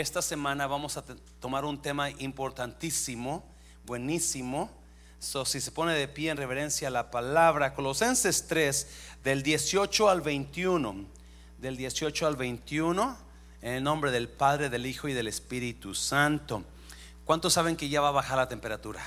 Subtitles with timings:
[0.00, 1.04] esta semana vamos a
[1.40, 3.42] tomar un tema importantísimo,
[3.86, 4.70] buenísimo.
[5.18, 8.88] Si se pone de pie en reverencia a la palabra, Colosenses 3,
[9.24, 11.06] del 18 al 21,
[11.58, 13.16] del 18 al 21,
[13.62, 16.62] en el nombre del Padre, del Hijo y del Espíritu Santo.
[17.24, 19.02] ¿Cuántos saben que ya va a bajar la temperatura?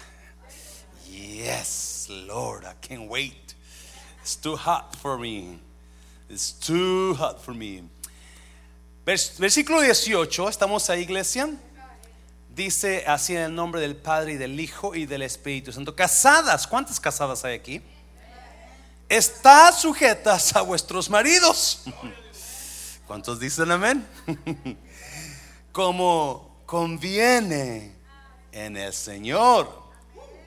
[1.07, 3.53] Yes, Lord, I can't wait.
[4.21, 5.59] It's too hot for me.
[6.29, 7.83] It's too hot for me.
[9.09, 11.49] Versículo 18, ¿estamos ahí, iglesia?
[12.47, 15.95] Dice así en el nombre del Padre y del Hijo y del Espíritu Santo.
[15.95, 17.81] Casadas, ¿cuántas casadas hay aquí?
[19.07, 21.85] Está sujetas a vuestros maridos.
[23.07, 24.07] ¿Cuántos dicen amén?
[25.71, 27.95] Como conviene
[28.51, 29.89] en el Señor.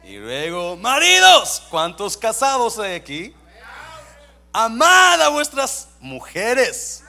[0.05, 3.35] Y luego, maridos, ¿cuántos casados hay aquí?
[4.53, 7.03] Amad a vuestras mujeres.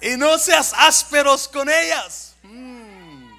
[0.00, 2.36] Y no seas ásperos con ellas.
[2.42, 3.30] Mm.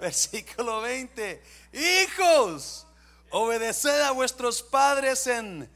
[0.00, 1.42] Versículo 20.
[1.72, 2.86] Hijos,
[3.30, 5.70] obedeced a vuestros padres en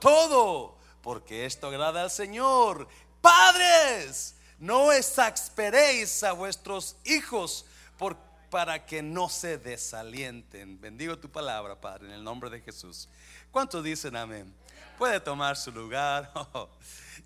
[0.00, 2.88] todo, porque esto agrada al Señor.
[3.20, 7.66] Padres, no exasperéis a vuestros hijos
[7.98, 8.16] por,
[8.50, 10.80] para que no se desalienten.
[10.80, 13.08] Bendigo tu palabra, Padre, en el nombre de Jesús.
[13.50, 14.54] ¿Cuántos dicen amén?
[14.98, 16.32] Puede tomar su lugar.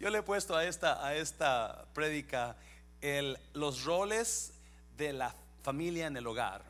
[0.00, 2.56] Yo le he puesto a esta, a esta prédica
[3.00, 4.52] el, los roles
[4.96, 6.62] de la familia en el hogar.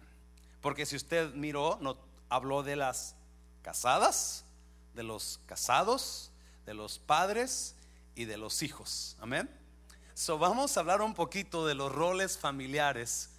[0.60, 1.98] Porque si usted miró, no,
[2.30, 3.14] habló de las
[3.62, 4.44] casadas,
[4.94, 6.30] de los casados,
[6.64, 7.74] de los padres
[8.14, 9.16] y de los hijos.
[9.20, 9.48] Amén.
[10.14, 13.30] So vamos a hablar un poquito de los roles familiares.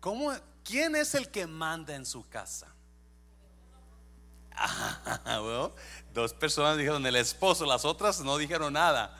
[0.00, 0.32] ¿Cómo,
[0.64, 2.75] ¿Quién es el que manda en su casa?
[6.14, 9.16] dos personas dijeron el esposo, las otras no dijeron nada,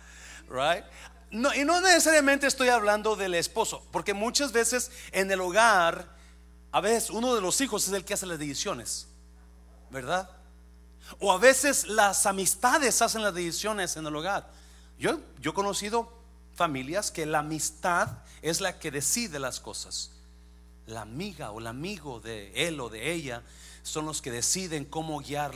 [0.48, 0.84] right?
[1.30, 6.08] No, y no necesariamente estoy hablando del esposo, porque muchas veces en el hogar,
[6.72, 9.08] a veces uno de los hijos es el que hace las decisiones,
[9.90, 10.30] ¿verdad?
[11.18, 14.50] O a veces las amistades hacen las decisiones en el hogar.
[14.98, 16.12] Yo, yo he conocido
[16.54, 18.08] familias que la amistad
[18.42, 20.12] es la que decide las cosas.
[20.86, 23.42] La amiga o el amigo de él o de ella
[23.86, 25.52] son los que deciden cómo guiar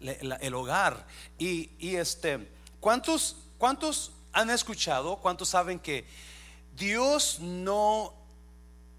[0.00, 1.06] el hogar.
[1.38, 2.50] Y, este,
[2.80, 6.06] ¿cuántos, ¿cuántos han escuchado, cuántos saben que
[6.76, 8.12] Dios no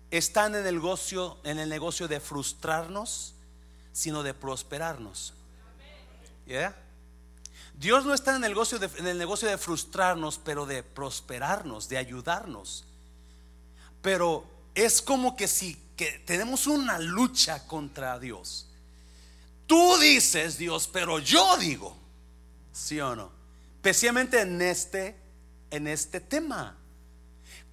[0.09, 3.35] está en el negocio, en el negocio de frustrarnos,
[3.94, 5.34] sino de prosperarnos?
[7.75, 11.90] Dios no está en el, negocio de, en el negocio de frustrarnos, pero de prosperarnos,
[11.90, 12.85] de ayudarnos.
[14.01, 18.68] Pero es como que si que tenemos una lucha contra Dios.
[19.66, 21.97] Tú dices Dios, pero yo digo,
[22.72, 23.31] ¿sí o no?
[23.75, 25.18] Especialmente en este,
[25.72, 26.78] en este tema.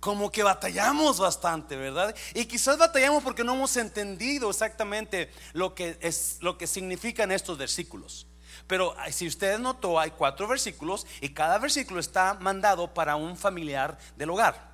[0.01, 2.15] Como que batallamos bastante, ¿verdad?
[2.35, 7.57] Y quizás batallamos porque no hemos entendido exactamente lo que es lo que significan estos
[7.57, 8.27] versículos.
[8.67, 13.99] Pero si usted notó, hay cuatro versículos y cada versículo está mandado para un familiar
[14.17, 14.73] del hogar.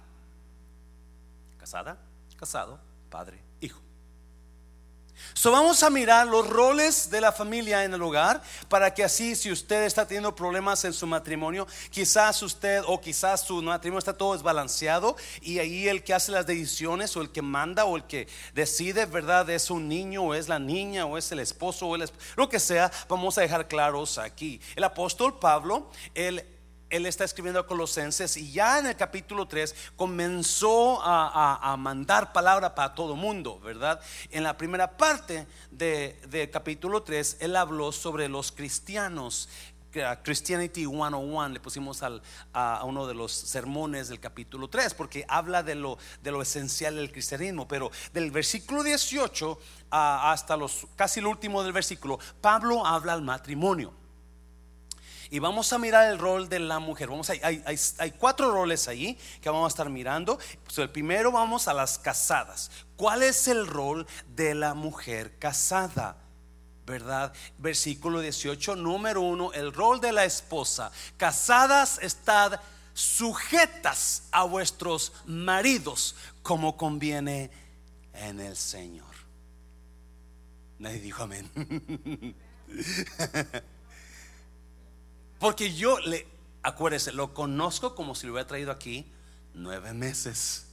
[1.59, 1.99] Casada,
[2.37, 3.81] casado, padre, hijo.
[5.35, 9.37] So vamos a mirar los roles de la familia en el hogar para que así
[9.37, 14.17] si usted está teniendo problemas en su matrimonio, quizás usted o quizás su matrimonio está
[14.17, 18.05] todo desbalanceado y ahí el que hace las decisiones o el que manda o el
[18.05, 19.49] que decide, ¿verdad?
[19.51, 22.61] Es un niño o es la niña o es el esposo o el lo que
[22.61, 24.61] sea, vamos a dejar claros aquí.
[24.75, 26.45] El apóstol Pablo, él
[26.91, 32.75] él está escribiendo a Colosenses y ya en el capítulo 3 comenzó a, mandar palabra
[32.75, 34.01] para todo mundo, ¿verdad?
[34.31, 39.49] En la primera parte del de capítulo 3, él habló sobre los cristianos.
[40.23, 42.01] Christianity 101 le pusimos
[42.53, 46.95] a uno de los sermones del capítulo 3 porque habla de lo, de lo esencial
[46.95, 49.59] del cristianismo pero del versículo 18
[49.91, 53.93] hasta los casi el último del versículo Pablo habla al matrimonio
[55.31, 57.09] y vamos a mirar el rol de la mujer.
[57.09, 60.39] Vamos hay, cuatro roles ahí que vamos a estar mirando.
[60.65, 62.71] Pues el primero vamos a las casadas.
[62.97, 66.17] ¿Cuál es el rol de la mujer casada?
[66.85, 67.33] ¿verdad?
[67.59, 70.91] Versículo 18, número 1, el rol de la esposa.
[71.17, 72.61] Casadas, estad
[72.93, 77.53] sujetas a vuestros maridos como conviene
[78.13, 79.07] en el Señor.
[80.81, 82.35] Nadie dijo amén.
[85.41, 86.29] Porque yo le,
[86.63, 89.11] acuérdese, lo conozco como si lo hubiera traído aquí
[89.55, 90.67] nueve meses.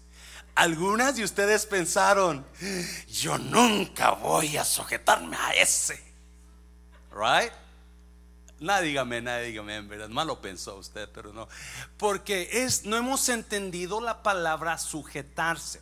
[0.53, 2.45] Algunas de ustedes pensaron,
[3.09, 6.03] yo nunca voy a sujetarme a ese.
[7.11, 7.53] Right?
[8.59, 11.47] Nadie dígame, nadie dígame, en verdad, mal lo pensó usted, pero no.
[11.95, 15.79] Porque es, no hemos entendido la palabra sujetarse.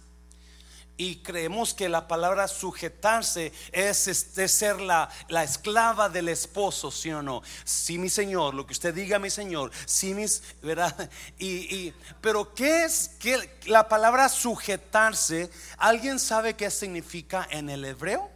[0.98, 7.12] Y creemos que la palabra sujetarse es, este, ser la, la, esclava del esposo, ¿sí
[7.12, 7.42] o no?
[7.66, 11.10] Sí, mi Señor, lo que usted diga, mi Señor, sí, mis, ¿verdad?
[11.38, 15.52] Y, pero ¿qué es que la palabra sujetarse?
[15.78, 18.32] ¿Alguien sabe qué significa en el hebreo?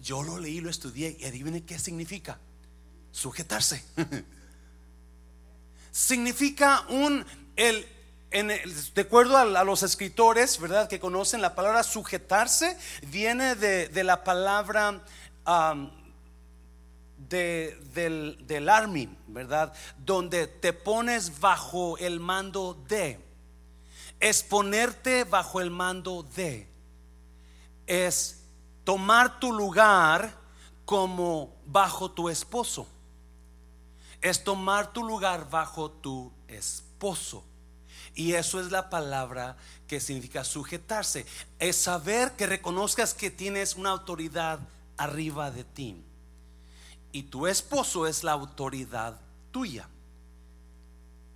[0.00, 2.38] Yo lo leí, lo estudié y adivinen qué significa.
[3.10, 3.82] Sujetarse.
[5.90, 7.84] significa un, el
[8.30, 10.88] de acuerdo a, los escritores, ¿verdad?
[10.88, 15.00] Que conocen la palabra sujetarse, viene de, la palabra
[17.16, 19.72] del, del army, ¿verdad?
[19.98, 23.18] Donde te pones bajo el mando de.
[24.20, 26.68] Es ponerte bajo el mando de.
[27.86, 28.44] Es
[28.84, 30.32] tomar tu lugar
[30.84, 32.86] como bajo tu esposo.
[34.20, 37.44] Es tomar tu lugar bajo tu esposo.
[38.14, 41.26] Y eso es la palabra que significa sujetarse.
[41.58, 44.60] Es saber que reconozcas que tienes una autoridad
[44.96, 46.02] arriba de ti.
[47.12, 49.20] Y tu esposo es la autoridad
[49.50, 49.88] tuya.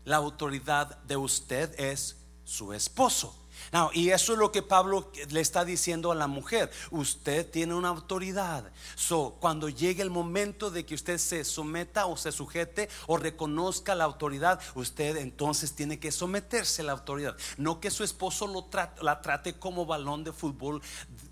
[0.05, 3.44] La autoridad de usted es su esposo
[3.93, 6.70] y eso es lo que Pablo le está diciendo a la mujer.
[6.90, 8.70] Usted tiene una autoridad.
[8.94, 13.94] So, cuando llegue el momento de que usted se someta o se sujete o reconozca
[13.94, 17.37] la autoridad, usted entonces tiene que someterse a la autoridad.
[17.56, 18.66] No que su esposo
[19.00, 20.82] la trate como balón de fútbol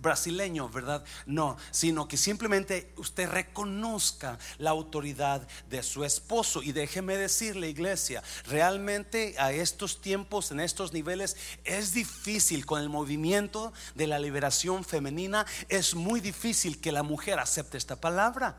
[0.02, 1.04] brasileño, ¿verdad?
[1.24, 6.62] No, sino que simplemente usted reconozca la autoridad de su esposo.
[6.62, 12.88] Y déjeme decirle, iglesia, realmente a estos tiempos, en estos niveles, es difícil con el
[12.88, 18.58] movimiento de la liberación femenina, es muy difícil que la mujer acepte esta palabra.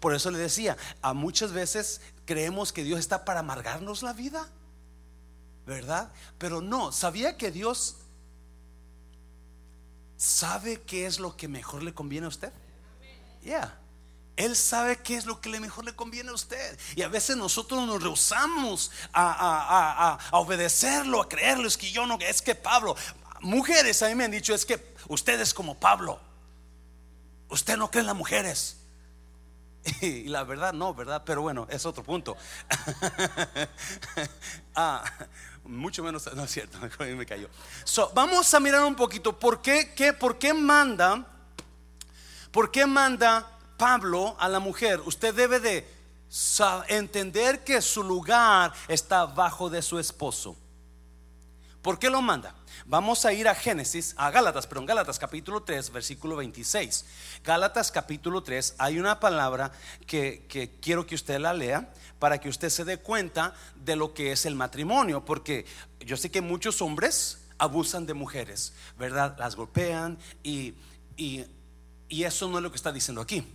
[0.00, 4.48] Por eso le decía, a muchas veces creemos que Dios está para amargarnos la vida,
[5.66, 6.10] ¿verdad?
[6.38, 7.96] Pero no, ¿sabía que Dios
[10.18, 12.52] sabe qué es lo que mejor le conviene a usted?
[13.42, 13.78] Ya.
[14.36, 16.78] Él sabe qué es lo que le mejor le conviene a usted.
[16.94, 21.66] Y a veces nosotros nos rehusamos a, obedecerlo, a creerlo.
[21.66, 22.94] Es que yo no, es que Pablo,
[23.40, 26.20] mujeres a mí me han dicho, es que usted es como Pablo.
[27.48, 28.76] Usted no cree en las mujeres.
[30.00, 31.22] Y la verdad no, ¿verdad?
[31.24, 32.36] Pero bueno, es otro punto.
[34.74, 35.04] ah,
[35.64, 37.48] mucho menos, no es cierto, me cayó.
[38.14, 41.26] vamos a mirar un poquito, ¿por qué, qué, por qué manda?
[42.50, 45.88] ¿Por qué manda Pablo a la mujer, usted debe de
[46.88, 50.56] entender que su lugar está bajo de su esposo.
[51.80, 52.54] ¿Por qué lo manda?
[52.90, 57.04] Vamos a ir a Génesis, a Gálatas, pero en Gálatas capítulo 3, versículo 26.
[57.44, 59.72] Gálatas capítulo 3, hay una palabra
[60.06, 60.46] que,
[60.80, 64.46] quiero que usted la lea para que usted se dé cuenta de lo que es
[64.46, 65.66] el matrimonio, porque
[66.00, 69.36] yo sé que muchos hombres abusan de mujeres, ¿verdad?
[69.38, 70.74] Las golpean y
[72.08, 73.46] eso no es lo que está diciendo aquí.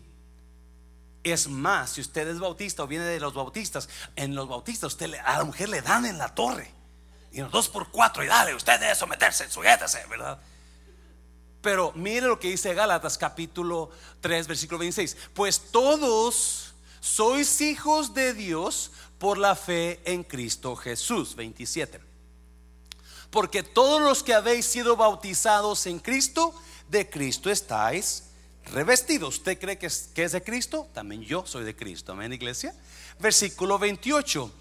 [1.23, 5.11] Es más, si usted es bautista o viene de los bautistas, en los bautistas usted
[5.25, 6.82] a la mujer le dan en la torre.
[7.33, 10.39] Y dos por cuatro, y dale, usted debe someterse, sujétese, ¿verdad?
[11.61, 13.89] Pero mire lo que dice Gálatas capítulo
[14.21, 15.17] 3, versículo 26.
[15.33, 21.35] Pues todos sois hijos de Dios por la fe en Cristo Jesús.
[21.35, 21.99] 27.
[23.31, 26.53] Porque todos los que habéis sido bautizados en Cristo,
[26.89, 28.25] de Cristo estáis
[28.65, 29.29] revestido.
[29.29, 30.87] ¿Usted cree que es, que es de Cristo?
[30.93, 32.11] También yo soy de Cristo.
[32.11, 32.75] Amén, iglesia.
[33.19, 34.51] Versículo 28.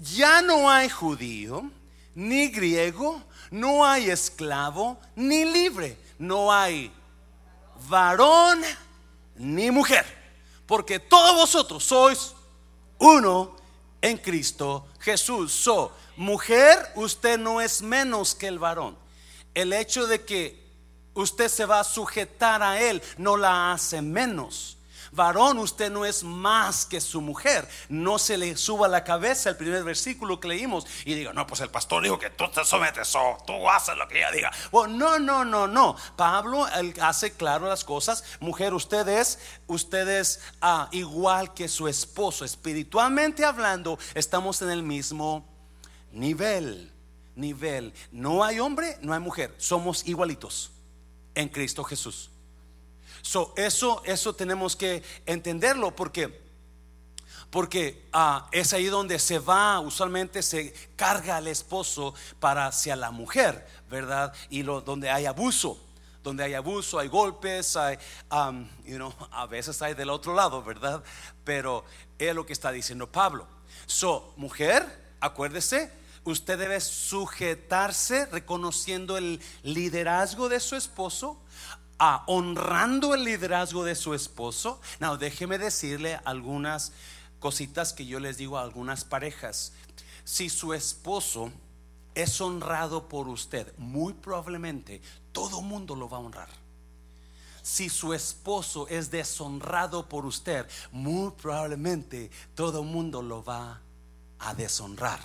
[0.00, 1.70] Ya no hay judío,
[2.14, 5.96] ni griego, no hay esclavo, ni libre.
[6.18, 6.92] No hay
[7.88, 8.62] varón,
[9.36, 10.04] ni mujer.
[10.66, 12.34] Porque todos vosotros sois
[12.98, 13.56] uno
[14.00, 15.52] en Cristo Jesús.
[15.52, 18.98] So, mujer, usted no es menos que el varón.
[19.54, 20.68] El hecho de que
[21.14, 24.77] usted se va a sujetar a él, no la hace menos.
[25.18, 27.68] Varón, usted no es más que su mujer.
[27.88, 31.60] No se le suba la cabeza el primer versículo que leímos y diga, no, pues
[31.60, 34.52] el pastor dijo que tú te sometes o tú haces lo que ella diga.
[34.72, 35.96] No, no, no, no.
[36.16, 36.66] Pablo
[37.02, 38.22] hace claro las cosas.
[38.38, 42.44] Mujer, usted es, usted es ah, igual que su esposo.
[42.44, 45.44] Espiritualmente hablando, estamos en el mismo
[46.12, 46.92] nivel.
[47.34, 47.92] Nivel.
[48.12, 49.52] No hay hombre, no hay mujer.
[49.58, 50.70] Somos igualitos
[51.34, 52.30] en Cristo Jesús.
[53.28, 56.40] So, eso, eso tenemos que entenderlo porque,
[57.50, 63.10] porque ah, es ahí donde se va, usualmente se carga al esposo para hacia la
[63.10, 64.32] mujer, ¿verdad?
[64.48, 65.78] Y lo, donde hay abuso.
[66.22, 67.98] donde hay abuso, hay golpes, hay,
[68.30, 71.04] um, you know, a veces hay del otro lado, ¿verdad?
[71.44, 71.84] Pero
[72.18, 73.46] es lo que está diciendo Pablo.
[73.84, 74.86] So, mujer,
[75.20, 75.92] acuérdese,
[76.24, 81.42] usted debe sujetarse reconociendo el liderazgo de su esposo,
[82.26, 84.80] honrando el liderazgo de su esposo.
[85.00, 86.92] Now, déjeme decirle algunas
[87.40, 89.72] cositas que yo les digo a algunas parejas.
[90.24, 91.52] Si su esposo
[92.14, 95.00] es honrado por usted, muy probablemente
[95.32, 96.48] todo mundo lo va a honrar.
[97.62, 103.80] Si su esposo es deshonrado por usted, muy probablemente todo mundo lo va
[104.38, 105.20] a deshonrar.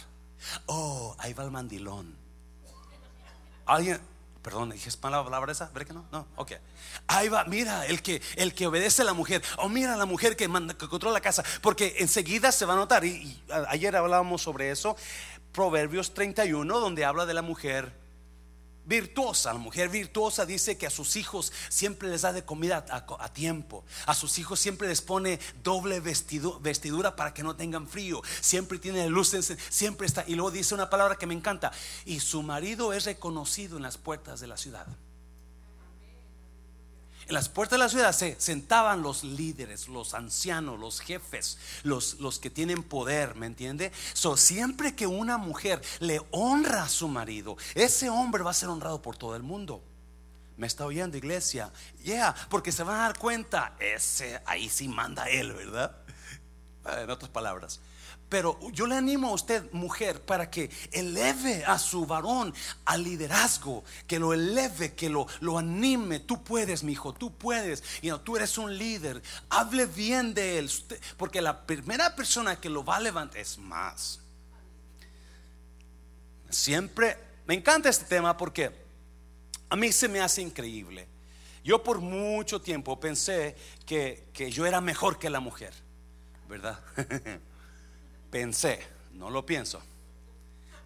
[0.65, 2.15] Oh, ahí va el mandilón.
[3.65, 3.99] Alguien,
[4.43, 6.05] perdón, dije mala palabra esa, ¿ver que no?
[6.11, 6.51] No, ok.
[7.07, 10.35] Ahí va, mira, el que, el que obedece a la mujer, o mira la mujer
[10.35, 14.41] que, manda, que controla la casa, porque enseguida se va a notar, y ayer hablábamos
[14.41, 14.97] sobre eso,
[15.53, 18.02] Proverbios 31, donde habla de la mujer
[18.85, 19.53] virtuosa.
[19.53, 23.85] La mujer virtuosa dice que a sus hijos siempre les da de comida a, tiempo.
[24.05, 28.21] A sus hijos siempre les pone doble vestidura para que no tengan frío.
[28.41, 30.23] Siempre tiene luces, siempre está.
[30.27, 31.71] Y luego dice una palabra que me encanta.
[32.05, 34.87] Y su marido es reconocido en las puertas de la ciudad.
[37.27, 42.19] En las puertas de la ciudad se sentaban los líderes, los ancianos, los jefes, los,
[42.19, 43.91] los que tienen poder, ¿me entiende?
[44.13, 48.69] So, siempre que una mujer le honra a su marido, ese hombre va a ser
[48.69, 49.83] honrado por todo el mundo.
[50.57, 51.71] ¿Me está oyendo, iglesia?
[52.03, 55.97] Yeah, porque se van a dar cuenta, ese ahí sí manda él, ¿verdad?
[56.85, 57.79] En otras palabras.
[58.33, 62.51] Pero yo le animo a usted, mujer, para que eleve a su varón
[62.83, 66.19] al liderazgo, que lo eleve, que lo, lo anime.
[66.19, 67.83] Tú puedes, mi hijo, tú puedes.
[68.01, 69.21] Y no, tú eres un líder.
[69.51, 70.71] Hable bien de él,
[71.15, 74.19] porque la primera persona que lo va a levantar es más.
[76.49, 78.71] Siempre me encanta este tema porque
[79.69, 81.07] a mí se me hace increíble.
[81.63, 85.75] Yo por mucho tiempo pensé que, que yo era mejor que la mujer,
[86.49, 86.79] ¿verdad?
[88.33, 88.79] Pensé,
[89.11, 89.79] no lo pienso,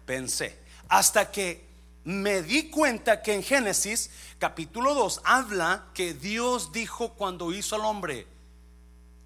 [0.04, 1.64] pensé, hasta que
[2.04, 7.86] me di cuenta que en Génesis capítulo 2 habla que Dios dijo cuando hizo al
[7.86, 8.26] hombre,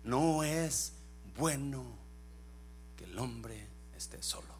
[0.05, 0.93] no es
[1.37, 1.85] bueno
[2.97, 4.55] que el hombre esté solo.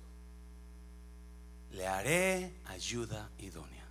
[1.71, 3.87] Le haré ayuda idónea.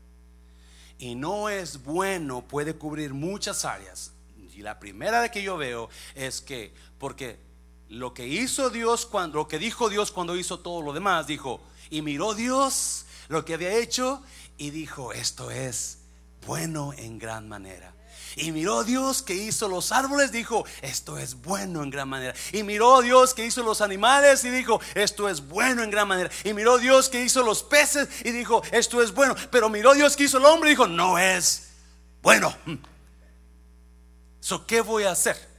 [0.97, 4.11] Y no es bueno, puede cubrir muchas áreas.
[4.53, 7.50] Y la primera de que yo veo es que, porque
[7.91, 11.59] lo que hizo Dios cuando, lo que dijo Dios cuando hizo todo lo demás, dijo,
[11.89, 14.23] y miró Dios lo que había hecho
[14.57, 15.99] y dijo, esto es
[16.45, 17.93] bueno en gran manera.
[18.37, 22.33] Y miró Dios que hizo los árboles, dijo, esto es bueno en gran manera.
[22.53, 26.31] Y miró Dios que hizo los animales y dijo, esto es bueno en gran manera.
[26.45, 29.35] Y miró Dios que hizo los peces y dijo, esto es bueno.
[29.51, 31.71] Pero miró Dios que hizo el hombre y dijo, no es
[32.21, 32.55] bueno.
[34.39, 35.50] So, ¿Qué voy a hacer?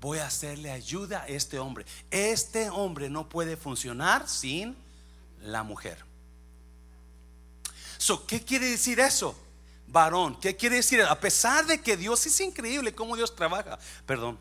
[0.00, 1.84] Voy a hacerle ayuda a este hombre.
[2.10, 4.76] Este hombre no puede funcionar sin
[5.42, 6.04] la mujer.
[8.26, 9.36] ¿Qué quiere decir eso?
[9.86, 11.02] Varón, ¿qué quiere decir?
[11.02, 13.78] A pesar de que Dios es increíble cómo Dios trabaja.
[14.06, 14.38] Perdón.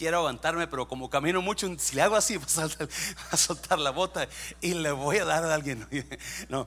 [0.00, 2.44] Quiero aguantarme, pero como camino mucho, si le hago así, va
[3.32, 4.26] a, soltar la bota
[4.62, 5.86] y le voy a dar a alguien.
[6.48, 6.66] No,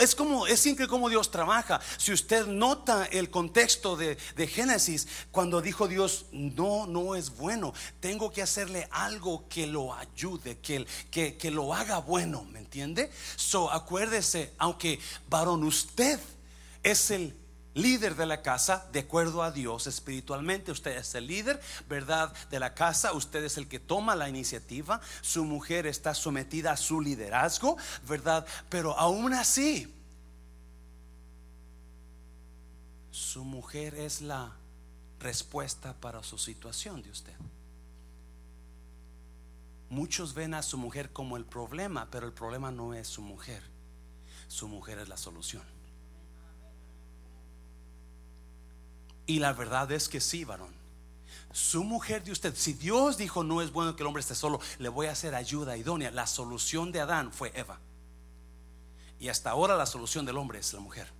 [0.00, 1.80] es como, es increíble cómo Dios trabaja.
[1.98, 4.16] Si usted nota el contexto de,
[4.48, 10.58] Génesis, cuando dijo Dios, no, no es bueno, tengo que hacerle algo que lo ayude,
[10.58, 13.12] que, que, que lo haga bueno, ¿me entiende?
[13.36, 14.98] So, acuérdese, aunque
[15.28, 16.18] varón, usted
[16.82, 17.36] es el
[17.82, 20.72] líder de la casa de acuerdo a Dios espiritualmente.
[20.72, 22.32] Usted es el líder, ¿verdad?
[22.50, 23.12] De la casa.
[23.12, 25.00] Usted es el que toma la iniciativa.
[25.20, 27.76] Su mujer está sometida a su liderazgo,
[28.08, 28.46] ¿verdad?
[28.68, 29.94] Pero aún así,
[33.10, 34.52] su mujer es la
[35.20, 37.34] respuesta para su situación de usted.
[39.90, 43.62] Muchos ven a su mujer como el problema, pero el problema no es su mujer.
[44.46, 45.77] Su mujer es la solución.
[49.28, 50.74] Y la verdad es que sí, varón.
[51.52, 54.58] Su mujer de usted, si Dios dijo no es bueno que el hombre esté solo,
[54.78, 56.10] le voy a hacer ayuda idónea.
[56.10, 57.78] La solución de Adán fue Eva.
[59.20, 61.12] Y hasta ahora la solución del hombre es la mujer.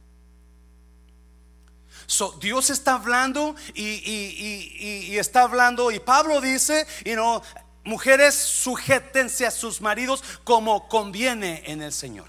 [2.07, 7.43] So, Dios está hablando y, está hablando y Pablo dice, y no,
[7.85, 12.29] mujeres sujétense a sus maridos como conviene en el Señor.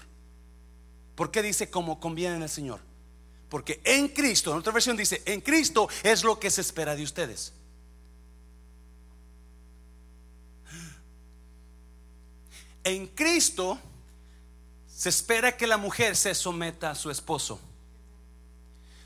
[1.14, 2.89] ¿Por qué dice como conviene en el Señor?
[3.50, 7.02] Porque en Cristo, en otra versión dice, en Cristo es lo que se espera de
[7.02, 7.52] ustedes.
[12.84, 13.78] En Cristo
[14.86, 17.60] se espera que la mujer se someta a su esposo.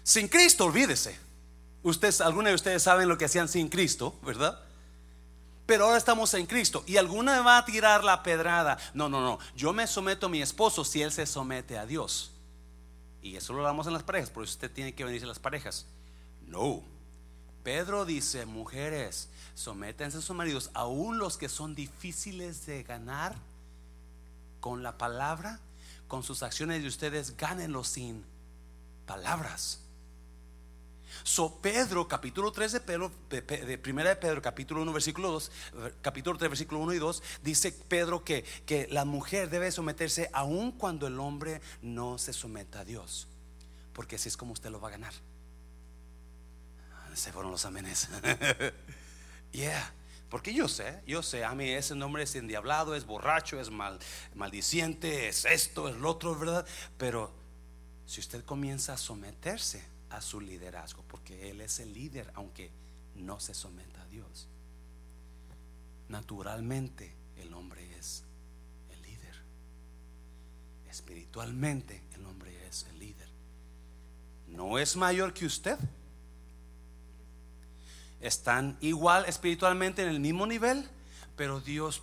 [0.02, 1.18] Sin Cristo, olvídese.
[1.82, 4.60] Ustedes, algunos de ustedes saben lo que hacían sin Cristo, ¿verdad?
[5.64, 8.76] Pero ahora estamos en Cristo y alguna va a tirar la pedrada.
[8.92, 9.38] No, no, no.
[9.56, 12.33] Yo me someto a mi esposo si él se somete a Dios.
[13.24, 15.38] Y eso lo hablamos en las parejas, por eso usted tiene que venirse a las
[15.38, 15.86] parejas.
[16.46, 16.82] No.
[17.62, 23.34] Pedro dice, mujeres, sométense a sus maridos, aún los que son difíciles de ganar
[24.60, 25.58] con la palabra,
[26.06, 28.26] con sus acciones de ustedes, gánenlo sin
[29.06, 29.80] palabras.
[31.22, 33.42] So Pedro, capítulo 3 de Pedro, de,
[33.78, 35.52] primera de Pedro, capítulo 1, versículo 2,
[36.02, 40.72] capítulo 3, versículo 1 y 2, dice Pedro que, que la mujer debe someterse aun
[40.72, 43.28] cuando el hombre no se someta a Dios,
[43.92, 45.14] porque así es como usted lo va a ganar.
[47.14, 48.08] Se fueron los amenes.
[49.52, 49.94] yeah.
[50.28, 54.00] Porque yo sé, yo sé, a mí ese nombre es endiablado, es borracho, es mal,
[54.34, 56.66] maldiciente, es esto, es lo otro, ¿verdad?
[56.98, 57.32] Pero
[58.04, 62.70] si usted comienza a someterse a su liderazgo, porque Él es el líder, aunque
[63.14, 64.48] no se someta a Dios.
[66.08, 68.24] Naturalmente el hombre es
[68.90, 69.34] el líder.
[70.88, 73.28] Espiritualmente el hombre es el líder.
[74.48, 75.78] No es mayor que usted.
[78.20, 80.88] Están igual espiritualmente en el mismo nivel,
[81.36, 82.02] pero Dios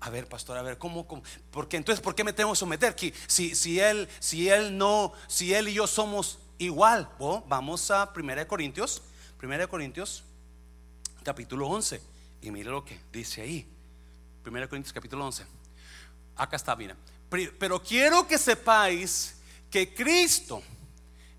[0.00, 1.06] a ver, pastor, a ver, ¿cómo?
[1.06, 1.22] cómo?
[1.50, 2.94] Porque entonces, ¿por qué me tengo que someter?
[3.26, 7.08] Si, si, él, si él no, si él y yo somos igual.
[7.46, 9.02] vamos a 1 Corintios,
[9.42, 10.24] 1 Corintios,
[11.22, 12.00] capítulo 11.
[12.42, 13.66] Y mire lo que dice ahí.
[14.44, 15.46] 1 Corintios, capítulo 11.
[16.36, 16.96] Acá está, mira.
[17.58, 19.36] Pero quiero que sepáis
[19.70, 20.62] que Cristo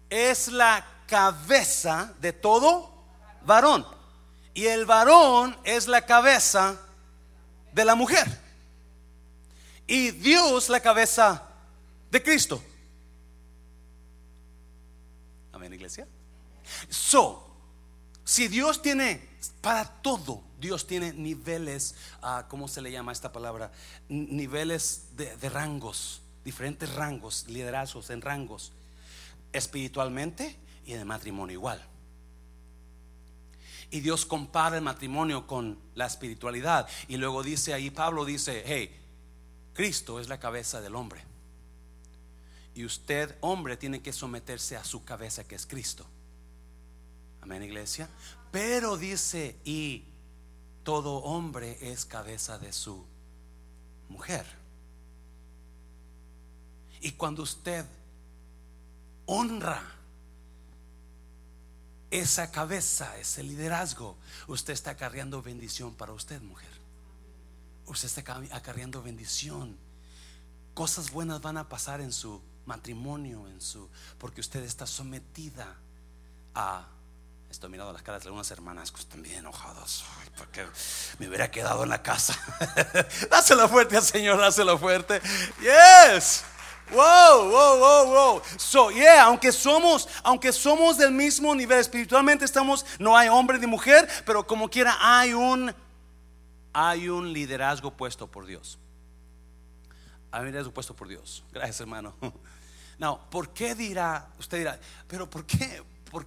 [0.10, 2.92] es la cabeza de todo
[3.46, 3.86] varón.
[4.54, 6.80] Y el varón es la cabeza
[7.72, 8.26] de la mujer.
[9.88, 11.44] Y Dios la cabeza
[12.10, 12.64] de Cristo.
[15.74, 16.08] Iglesia?
[16.90, 17.56] So,
[18.24, 19.22] si Dios tiene
[19.62, 23.72] para todo, Dios tiene niveles, uh, ¿cómo se le llama esta palabra?
[24.10, 28.72] niveles de, de rangos, diferentes rangos, liderazgos en rangos,
[29.54, 31.86] espiritualmente y en el matrimonio igual.
[33.92, 36.88] Y Dios compara el matrimonio con la espiritualidad.
[37.08, 38.94] Y luego dice ahí, Pablo dice, hey,
[39.74, 41.24] Cristo es la cabeza del hombre.
[42.76, 46.06] Y usted, hombre, tiene que someterse a su cabeza que es Cristo.
[47.42, 48.10] Amén, iglesia.
[48.52, 50.04] Pero dice, y
[50.84, 53.06] todo hombre es cabeza de su
[54.10, 54.46] mujer.
[57.00, 57.86] Y cuando usted
[59.26, 59.82] honra
[62.12, 66.70] esa cabeza, ese liderazgo, usted está acarreando bendición para usted, mujer.
[67.86, 69.78] Usted está acarreando bendición.
[70.74, 75.76] Cosas buenas van a pasar en su matrimonio, en su, porque usted está sometida
[76.54, 76.88] a
[77.56, 80.04] Estoy mirando las caras de algunas hermanas que están bien enojadas.
[80.38, 80.66] porque
[81.20, 82.38] me hubiera quedado en la casa.
[83.32, 85.22] dáselo fuerte al Señor, dáselo fuerte.
[85.62, 86.44] Yes.
[86.92, 88.42] Wow, wow, wow, wow.
[88.58, 93.68] So, yeah, aunque somos, aunque somos del mismo nivel espiritualmente, estamos, no hay hombre ni
[93.68, 95.74] mujer, pero como quiera hay un,
[96.74, 98.78] hay un liderazgo puesto por Dios.
[100.30, 101.42] Hay un liderazgo puesto por Dios.
[101.54, 102.14] Gracias, hermano.
[103.00, 104.30] No, ¿por qué dirá?
[104.40, 105.84] Usted dirá, pero ¿por qué?
[106.10, 106.26] ¿Por,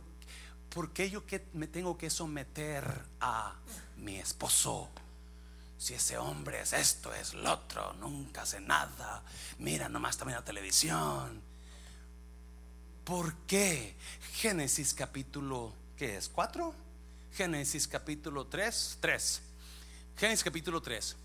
[0.69, 2.85] por qué yo que me tengo que someter
[3.21, 3.55] a
[3.97, 4.91] mi esposo?
[5.79, 9.23] Si ese hombre es esto, es lo otro, nunca hace nada,
[9.59, 11.41] mira nomás también la televisión.
[13.05, 13.97] ¿Por qué?
[14.35, 16.29] Génesis capítulo, ¿qué es?
[16.29, 16.75] ¿Cuatro?
[17.33, 19.43] Génesis capítulo 3, 3.
[20.17, 21.17] Génesis capítulo 3.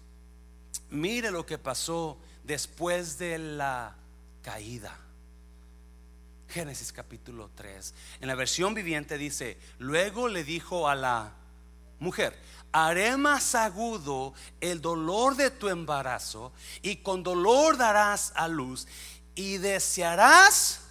[0.91, 3.95] Mire lo que pasó después de la
[4.43, 5.02] caída.
[6.53, 7.95] Génesis capítulo 3.
[8.21, 11.33] En la versión viviente dice, luego le dijo a la
[11.97, 12.39] mujer,
[12.71, 18.87] haré más agudo el dolor de tu embarazo y con dolor darás a luz
[19.33, 20.81] y desearás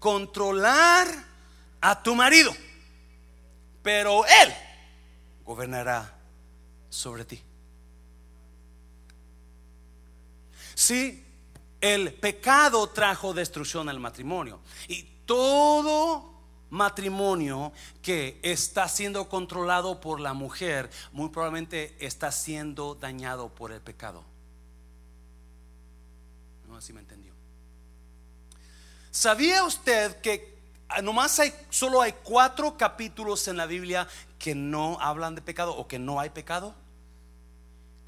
[0.00, 1.06] controlar
[1.80, 2.52] a tu marido,
[3.84, 4.52] pero él
[5.44, 6.12] gobernará
[6.88, 7.40] sobre ti.
[10.74, 11.24] Sí,
[11.80, 14.60] el pecado trajo destrucción al matrimonio.
[14.88, 16.30] Y todo
[16.70, 23.80] matrimonio que está siendo controlado por la mujer, muy probablemente está siendo dañado por el
[23.80, 24.24] pecado.
[26.68, 27.32] No así me entendió.
[29.10, 30.56] ¿Sabía usted que
[31.02, 34.06] nomás hay, solo hay cuatro capítulos en la Biblia
[34.38, 36.74] que no hablan de pecado o que no hay pecado?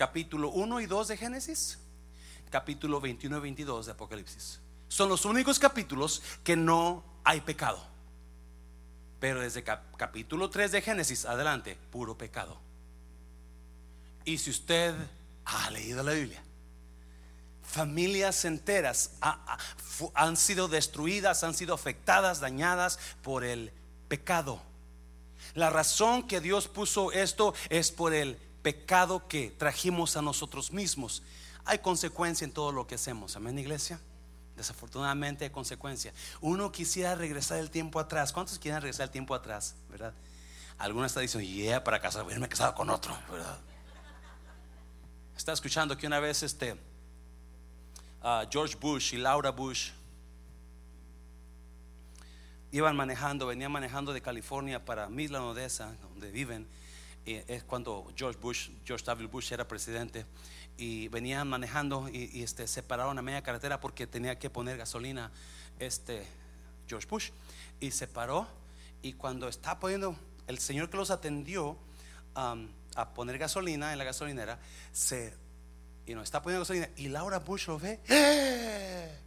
[0.02, 1.78] capítulo 1 y 2 de Génesis,
[2.52, 4.60] capítulo 21 y 22 de Apocalipsis.
[4.86, 7.82] Son los únicos capítulos que no hay pecado.
[9.18, 12.60] Pero desde capítulo 3 de Génesis adelante, puro pecado.
[14.24, 14.94] Y si usted
[15.46, 16.42] ha leído la Biblia,
[17.62, 19.12] familias enteras
[20.14, 23.72] han sido destruidas, han sido afectadas, dañadas por el
[24.08, 24.60] pecado.
[25.54, 31.22] La razón que Dios puso esto es por el pecado que trajimos a nosotros mismos.
[31.64, 33.36] Hay consecuencia en todo lo que hacemos.
[33.36, 34.00] Amén, iglesia.
[34.56, 36.12] Desafortunadamente hay consecuencia.
[36.40, 38.32] Uno quisiera regresar el tiempo atrás.
[38.32, 39.76] ¿Cuántos quieren regresar el tiempo atrás?
[39.88, 40.12] ¿Verdad?
[40.78, 43.58] Algunos están diciendo, yeah, para casar, me casado con otro, ¿verdad?
[45.36, 46.72] Está escuchando que una vez este
[48.22, 49.90] uh, George Bush y Laura Bush
[52.70, 56.66] iban manejando, venían manejando de California para Midland, Odessa, donde viven.
[57.24, 59.28] Es cuando George Bush, George W.
[59.28, 60.26] Bush era presidente
[60.76, 65.30] y venían manejando y, este, se pararon a media carretera porque tenía que poner gasolina
[65.78, 66.26] este
[66.88, 67.30] George Bush
[67.80, 68.46] y se paró
[69.02, 71.76] y cuando está poniendo el señor que los atendió
[72.36, 74.58] um, a poner gasolina en la gasolinera
[74.92, 75.34] se
[76.06, 79.18] y no está poniendo gasolina y Laura Bush lo ve ¡Eh!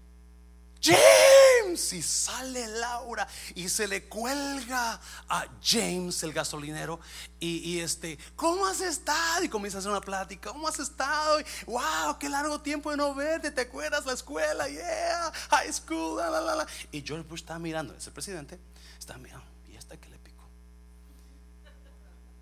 [0.85, 6.99] James y sale Laura y se le cuelga a James el gasolinero
[7.39, 9.43] y, este ¿cómo has estado?
[9.43, 11.39] y comienza a hacer una plática ¿cómo has estado?
[11.65, 14.67] wow qué largo tiempo de no verte ¿te acuerdas la escuela?
[14.69, 16.67] yeah high school la, la, la.
[16.91, 18.59] y George Bush está mirando es el presidente
[18.97, 20.47] está mirando y esta que le picó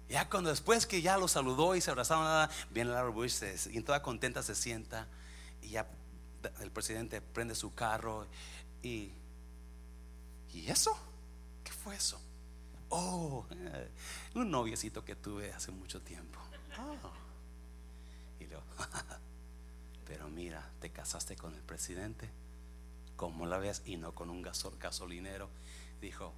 [0.09, 3.35] ya cuando después que ya lo saludó y se abrazaron viene Laura Bush
[3.71, 5.07] y toda contenta se sienta
[5.61, 5.87] y ya
[6.61, 8.27] el presidente prende su carro
[8.81, 9.11] y,
[10.53, 10.97] ¿y eso?
[11.63, 12.19] ¿Qué fue eso?
[12.89, 13.89] Oh, eh,
[14.35, 16.39] un noviecito que tuve hace mucho tiempo.
[16.77, 17.11] Oh.
[18.39, 18.61] Y lo,
[20.05, 22.29] pero mira, te casaste con el presidente,
[23.15, 25.49] como la ves, y no con un gasolinero.
[26.01, 26.33] Dijo,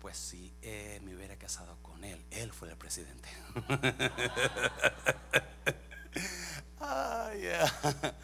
[0.00, 3.28] pues si eh, me hubiera casado con él, él fue el presidente.
[6.80, 8.14] ah, yeah.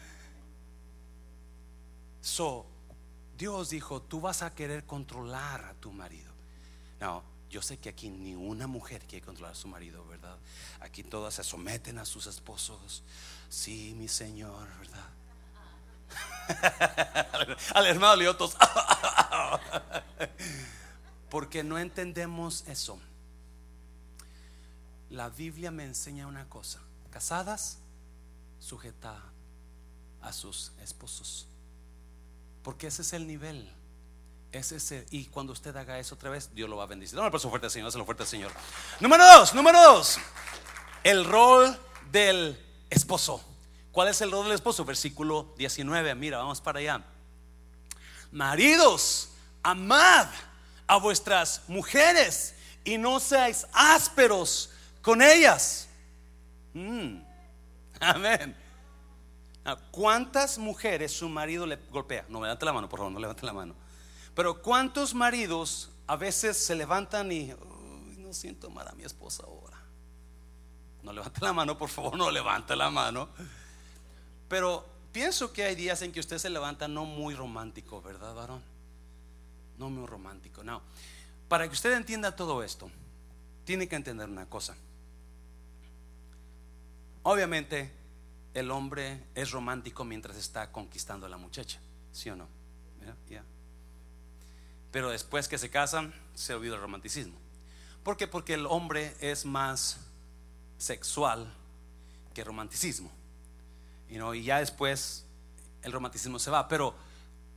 [2.29, 2.67] So,
[3.35, 6.31] Dios dijo, tú vas a querer controlar a tu marido.
[6.99, 10.37] No, yo sé que aquí ni una mujer quiere controlar a su marido, ¿verdad?
[10.79, 13.03] Aquí todas se someten a sus esposos.
[13.49, 15.09] Sí, mi Señor, ¿verdad?
[17.73, 18.55] Al hermano Liotos.
[21.31, 22.99] Porque no entendemos eso.
[25.09, 26.79] La Biblia me enseña una cosa.
[27.09, 27.79] Casadas,
[28.59, 29.19] sujeta
[30.21, 31.48] a sus esposos.
[32.69, 33.67] Porque ese es el nivel.
[34.51, 37.17] Ese es y cuando usted haga eso otra vez, Dios lo va a bendecir.
[37.17, 38.51] No, pero fuerte Señor, lo fuerte Señor.
[38.99, 40.19] Número dos, número dos.
[41.03, 41.75] El rol
[42.11, 43.43] del esposo.
[43.91, 44.85] ¿Cuál es el rol del esposo?
[44.85, 46.13] Versículo 19.
[46.13, 47.03] Mira, vamos para allá.
[48.31, 49.29] Maridos,
[49.63, 50.27] amad
[50.85, 52.53] a vuestras mujeres
[52.83, 54.69] y no seáis ásperos
[55.01, 55.87] con ellas.
[56.75, 57.17] Mm.
[57.99, 58.55] Amén.
[59.91, 62.25] ¿Cuántas mujeres su marido le golpea?
[62.29, 63.75] No, levante la mano, por favor, no levante la mano.
[64.35, 67.53] Pero ¿cuántos maridos a veces se levantan y
[68.17, 69.77] no siento mal a mi esposa ahora?
[71.03, 73.29] No levante la mano, por favor, no levante la mano.
[74.47, 78.63] Pero pienso que hay días en que usted se levanta no muy romántico, ¿verdad, varón?
[79.77, 80.63] No muy romántico.
[80.63, 80.81] No.
[81.47, 82.91] Para que usted entienda todo esto,
[83.65, 84.75] tiene que entender una cosa.
[87.23, 87.98] Obviamente,
[88.53, 91.79] el hombre es romántico mientras está conquistando a la muchacha,
[92.11, 92.47] ¿sí o no?
[94.91, 97.35] Pero después que se casan, se olvida el romanticismo.
[98.03, 98.27] ¿Por qué?
[98.27, 99.99] Porque el hombre es más
[100.77, 101.53] sexual
[102.33, 103.11] que romanticismo.
[104.09, 105.25] y ya después
[105.83, 106.67] el romanticismo se va.
[106.67, 106.95] Pero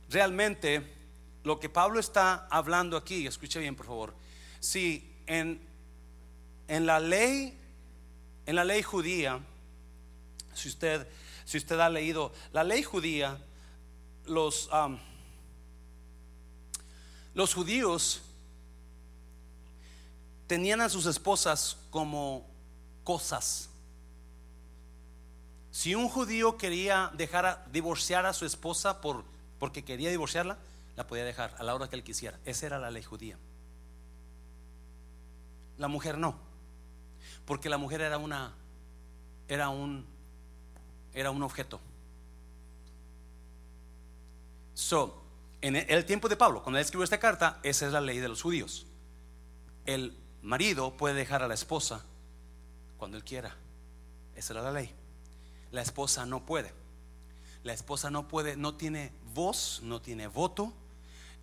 [0.09, 0.93] realmente
[1.43, 4.13] lo que Pablo está hablando aquí, escuche bien por favor,
[4.59, 5.59] si en,
[6.67, 7.57] en la ley,
[8.45, 9.41] en la ley judía,
[10.53, 11.07] si usted,
[11.45, 13.37] si usted ha leído la ley judía,
[14.25, 14.69] los,
[17.33, 18.21] los judíos
[20.47, 22.47] tenían a sus esposas como
[23.03, 23.69] cosas.
[25.71, 29.25] Si un judío quería dejar divorciar a su esposa por,
[29.59, 30.57] porque quería divorciarla,
[30.95, 32.39] la podía dejar a la hora que él quisiera.
[32.45, 33.37] Esa era la ley judía.
[35.77, 36.37] La mujer no,
[37.45, 38.53] porque la mujer era una
[39.47, 40.05] era un
[41.13, 41.79] era un objeto.
[44.73, 45.23] So,
[45.61, 48.27] en el tiempo de Pablo, cuando él escribió esta carta, esa es la ley de
[48.27, 48.85] los judíos.
[49.85, 52.03] El marido puede dejar a la esposa
[52.97, 53.55] cuando él quiera.
[54.35, 54.93] Esa era la ley.
[55.71, 56.73] la esposa no puede.
[57.63, 60.73] La esposa no puede, no tiene voz, no tiene voto.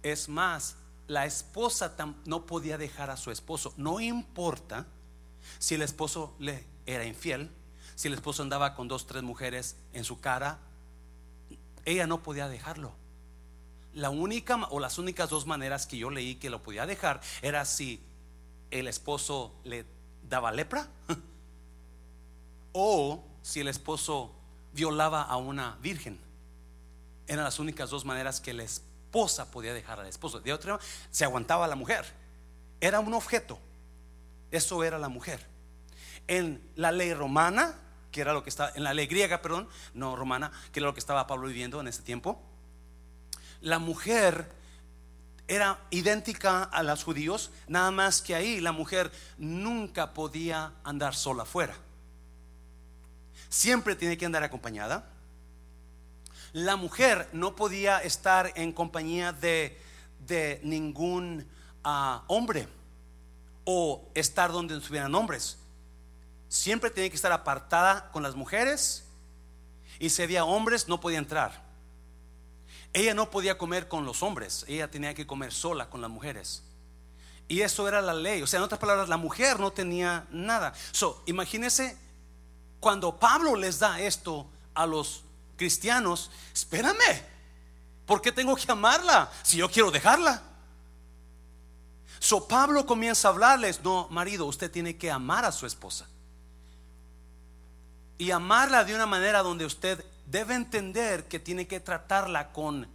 [0.03, 1.95] Es más, la esposa
[2.27, 3.73] no podía dejar a su esposo.
[3.77, 4.87] No importa
[5.59, 7.51] si el esposo le era infiel,
[8.01, 10.59] si el esposo andaba con dos, tres mujeres en su cara,
[11.85, 12.95] ella no podía dejarlo.
[13.93, 17.63] La única o las únicas dos maneras que yo leí que lo podía dejar era
[17.67, 18.01] si
[18.71, 19.85] el esposo le
[20.27, 20.89] daba lepra
[22.73, 24.33] o si el esposo
[24.73, 26.19] violaba a una virgen.
[27.27, 30.41] Eran las únicas dos maneras que la esposa podía dejar al esposo.
[30.41, 32.07] De otra se aguantaba la mujer.
[32.81, 33.59] Era un objeto.
[34.51, 35.47] Eso era la mujer.
[36.29, 37.77] En la ley romana,
[38.11, 40.95] que era lo que estaba, en la ley griega, perdón, no romana, que era lo
[40.95, 42.41] que estaba Pablo viviendo en ese tiempo,
[43.61, 44.51] la mujer
[45.47, 51.43] era idéntica a los judíos, nada más que ahí la mujer nunca podía andar sola
[51.43, 51.75] afuera.
[53.49, 55.11] Siempre tiene que andar acompañada.
[56.53, 59.77] La mujer no podía estar en compañía de,
[60.63, 61.47] ningún
[61.83, 62.69] ah, hombre
[63.65, 65.60] o estar donde estuvieran hombres.
[66.51, 69.05] Siempre tenía que estar apartada con las mujeres
[70.01, 71.63] y si había hombres no podía entrar.
[72.93, 76.65] Ella no podía comer con los hombres, ella tenía que comer sola con las mujeres.
[77.47, 78.43] Y eso era la ley.
[78.43, 80.75] O sea, en otras palabras, la mujer no tenía nada.
[80.91, 81.97] So, imagínense
[82.81, 85.23] cuando Pablo les da esto a los
[85.57, 87.23] cristianos, espérame,
[88.07, 90.43] ¿por qué tengo que amarla si yo quiero dejarla?
[92.19, 96.07] So Pablo comienza a hablarles, no, marido, usted tiene que amar a su esposa.
[98.21, 102.87] Y amarla de una manera donde usted debe entender que tiene que tratarla con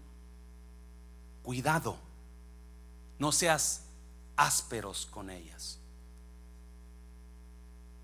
[1.41, 1.97] cuidado.
[3.17, 3.85] No seas
[4.35, 5.79] ásperos con ellas.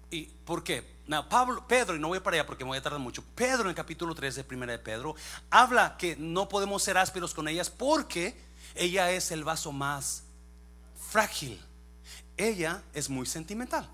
[0.10, 0.84] ¿Y por qué?
[1.67, 3.23] Pedro, y no voy para allá porque me voy a tardar mucho.
[3.36, 5.13] Pedro en el capítulo 3 de Primera de Pedro
[5.51, 8.36] habla que no podemos ser ásperos con ellas porque
[8.73, 10.23] ella es el vaso más
[11.12, 11.62] frágil.
[12.36, 13.88] Ella es muy sentimental.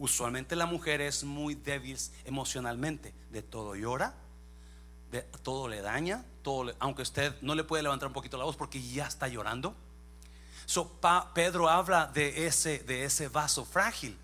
[0.00, 3.12] Usualmente la mujer es muy débil emocionalmente.
[3.30, 4.14] De todo llora,
[5.12, 8.56] de todo le daña, todo aunque usted no le puede levantar un poquito la voz
[8.56, 9.74] porque ya está llorando.
[10.64, 10.90] So,
[11.34, 14.16] Pedro habla de ese, de ese vaso frágil.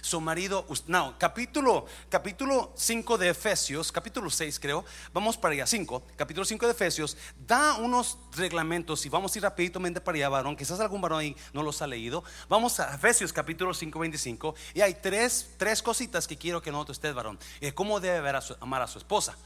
[0.00, 6.02] Su marido, no, capítulo, capítulo 5 de Efesios, capítulo 6 creo, vamos para allá, 5,
[6.16, 10.56] capítulo 5 de Efesios, da unos reglamentos y vamos a ir rapidamente para allá, varón,
[10.56, 12.24] quizás algún varón ahí no los ha leído.
[12.48, 16.92] Vamos a Efesios capítulo 5, 25 y hay tres, tres cositas que quiero que note
[16.92, 19.36] usted, varón, eh, cómo debe a amar a su esposa.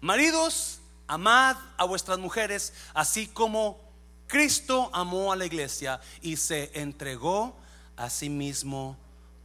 [0.00, 3.80] Maridos, amad a vuestras mujeres, así como
[4.26, 7.54] Cristo amó a la iglesia y se entregó
[7.96, 8.96] a sí mismo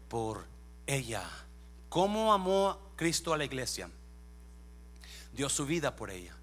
[0.07, 0.45] por
[0.85, 1.23] ella.
[1.89, 3.89] ¿Cómo amó Cristo a la iglesia?
[5.33, 6.35] Dio su vida por ella.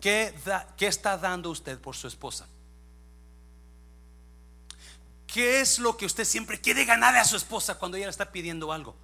[0.00, 0.34] ¿Qué,
[0.76, 2.46] ¿Qué, está dando usted por su esposa?
[5.26, 8.30] ¿Qué es lo que usted siempre quiere ganarle a su esposa cuando ella le está
[8.30, 8.94] pidiendo algo?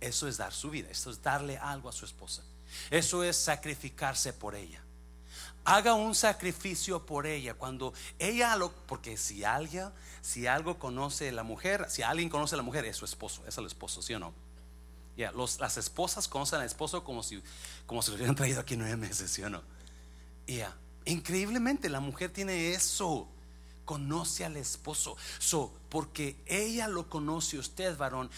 [0.00, 2.42] Eso es dar su vida, eso es darle algo a su esposa.
[2.90, 4.82] Eso es sacrificarse por ella.
[5.64, 9.90] Haga un sacrificio por ella cuando ella lo porque si alguien
[10.22, 13.56] si algo conoce la mujer, si alguien conoce a la mujer, es su esposo, es
[13.58, 14.34] el esposo, ¿sí o no?
[15.16, 17.42] Ya, las esposas conocen al esposo como si,
[17.86, 19.62] como si lo hubieran traído aquí nueve meses, ¿sí o no?
[20.46, 23.28] Ya, increíblemente la mujer tiene eso,
[23.84, 28.30] conoce al esposo, so, porque ella lo conoce usted, varón,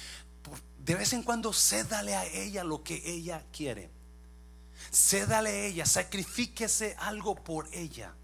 [0.78, 3.90] de vez en cuando cédale a ella lo que ella quiere.
[4.90, 8.14] Cédale a ella, sacrifíquese algo por ella.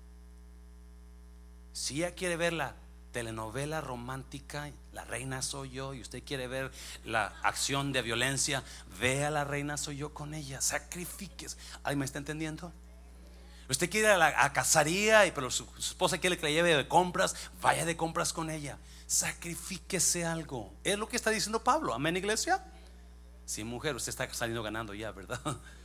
[1.73, 2.75] Si ella quiere verla
[3.13, 6.71] telenovela romántica, La Reina Soy Yo, y usted quiere ver
[7.05, 8.63] la acción de violencia,
[9.01, 11.57] vea La Reina Soy Yo con ella, sacrifiques.
[11.85, 12.73] ¿Ahí me está entendiendo?
[13.69, 17.35] Usted quiere a la cazaría, y, pero su, esposa quiere que le lleve de compras,
[17.61, 18.79] vaya de compras con ella.
[19.07, 20.73] Sacrifíquese algo.
[20.85, 21.93] Es lo que está diciendo Pablo.
[21.95, 22.65] Amén, iglesia.
[23.45, 25.41] Sí, mujer, usted está saliendo ganando ya, ¿verdad?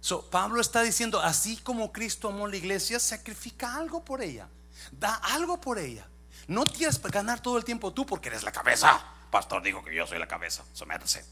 [0.00, 4.48] So, Pablo está diciendo, así como Cristo amó la iglesia, sacrifica algo por ella.
[4.92, 6.06] Da algo por ella.
[6.48, 9.00] No quieres ganar todo el tiempo tú porque eres la cabeza.
[9.30, 10.64] Pastor dijo que yo soy la cabeza.
[10.72, 11.24] Sométase.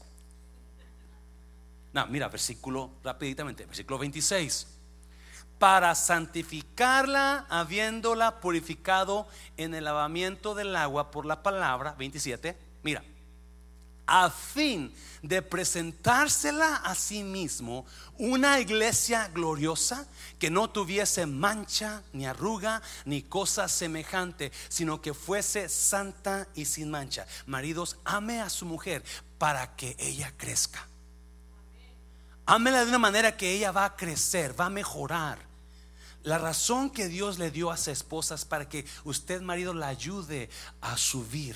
[1.91, 4.67] No, mira, versículo rapiditamente, versículo 26.
[5.57, 9.27] Para santificarla, habiéndola purificado
[9.57, 12.55] en el lavamiento del agua por la palabra, 27.
[12.83, 13.03] Mira,
[14.09, 17.85] a fin de presentársela a sí mismo
[18.17, 20.07] una iglesia gloriosa
[20.39, 26.89] que no tuviese mancha, ni arruga, ni cosa semejante, sino que fuese santa y sin
[26.89, 27.27] mancha.
[27.45, 29.03] Maridos, ame a su mujer
[29.37, 30.87] para que ella crezca.
[32.45, 35.37] Ámela de una manera que ella va a crecer, va a mejorar.
[36.23, 39.87] La razón que Dios le dio a su esposa es para que usted, marido, la
[39.87, 40.49] ayude
[40.81, 41.55] a subir,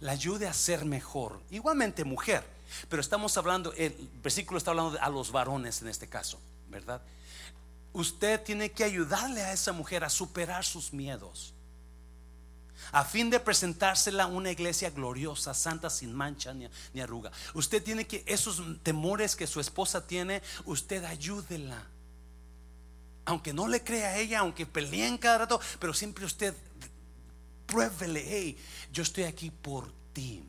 [0.00, 1.40] la ayude a ser mejor.
[1.50, 2.44] Igualmente, mujer.
[2.88, 7.00] Pero estamos hablando, el versículo está hablando a los varones en este caso, ¿verdad?
[7.92, 11.54] Usted tiene que ayudarle a esa mujer a superar sus miedos
[12.92, 17.30] a fin de presentársela a una iglesia gloriosa, santa, sin mancha ni, ni, arruga.
[17.54, 21.82] Usted tiene que, esos temores que su esposa tiene, usted ayúdela.
[23.24, 26.54] Aunque no le crea a ella, aunque peleen cada rato, pero siempre usted
[27.66, 28.58] pruébele, hey,
[28.92, 30.48] yo estoy aquí por ti.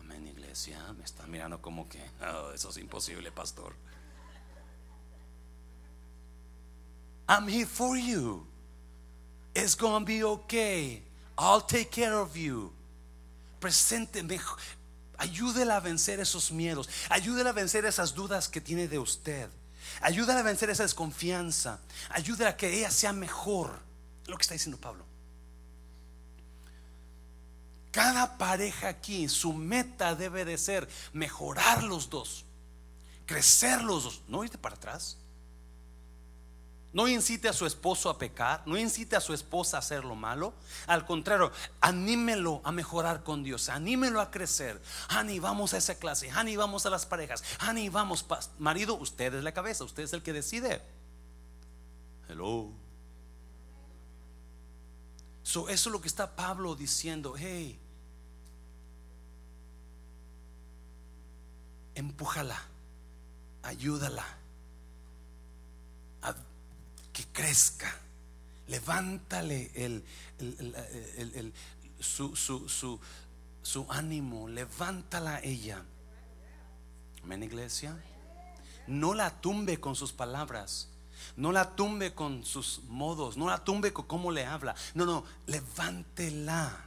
[0.00, 0.92] Amén, iglesia.
[0.96, 3.74] Me está mirando como que, oh, eso es imposible, pastor.
[7.28, 8.46] I'm here for you.
[9.54, 11.02] It's gonna be okay.
[11.36, 12.72] I'll take care of you.
[13.60, 14.40] Presénteme,
[15.18, 19.48] ayúdela a vencer esos miedos, ayúdela a vencer esas dudas que tiene de usted,
[20.00, 23.80] ayúdela a vencer esa desconfianza, ayúdela a que ella sea mejor.
[24.26, 25.07] Lo que está diciendo Pablo.
[27.90, 32.44] Cada pareja aquí, su meta debe de ser mejorar los dos,
[33.26, 35.16] crecer los dos, no irte para atrás.
[36.92, 40.14] No incite a su esposo a pecar, no incite a su esposa a hacer lo
[40.14, 40.54] malo.
[40.86, 44.80] Al contrario, anímelo a mejorar con Dios, anímelo a crecer.
[45.08, 48.24] Hani, vamos a esa clase, Hani, vamos a las parejas, Hani, vamos,
[48.58, 50.82] marido, usted es la cabeza, usted es el que decide.
[52.28, 52.87] Hello.
[55.48, 57.34] So, eso es lo que está Pablo diciendo.
[57.34, 57.78] Hey,
[61.94, 62.60] empújala,
[63.62, 64.26] ayúdala
[67.14, 67.90] que crezca.
[68.66, 70.04] Levántale el,
[71.98, 73.00] su, su,
[73.62, 75.82] su, ánimo, levántala ella.
[77.22, 77.96] Amén, iglesia.
[78.86, 80.90] No la tumbe con sus palabras.
[81.36, 83.36] No la tumbe con sus modos.
[83.36, 84.74] No la tumbe con cómo le habla.
[84.94, 86.84] No, no, levántela.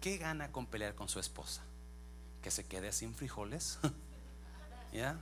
[0.00, 1.62] ¿Qué gana con pelear con su esposa?
[2.42, 3.78] Que se quede sin frijoles.
[4.92, 5.18] ¿Ya?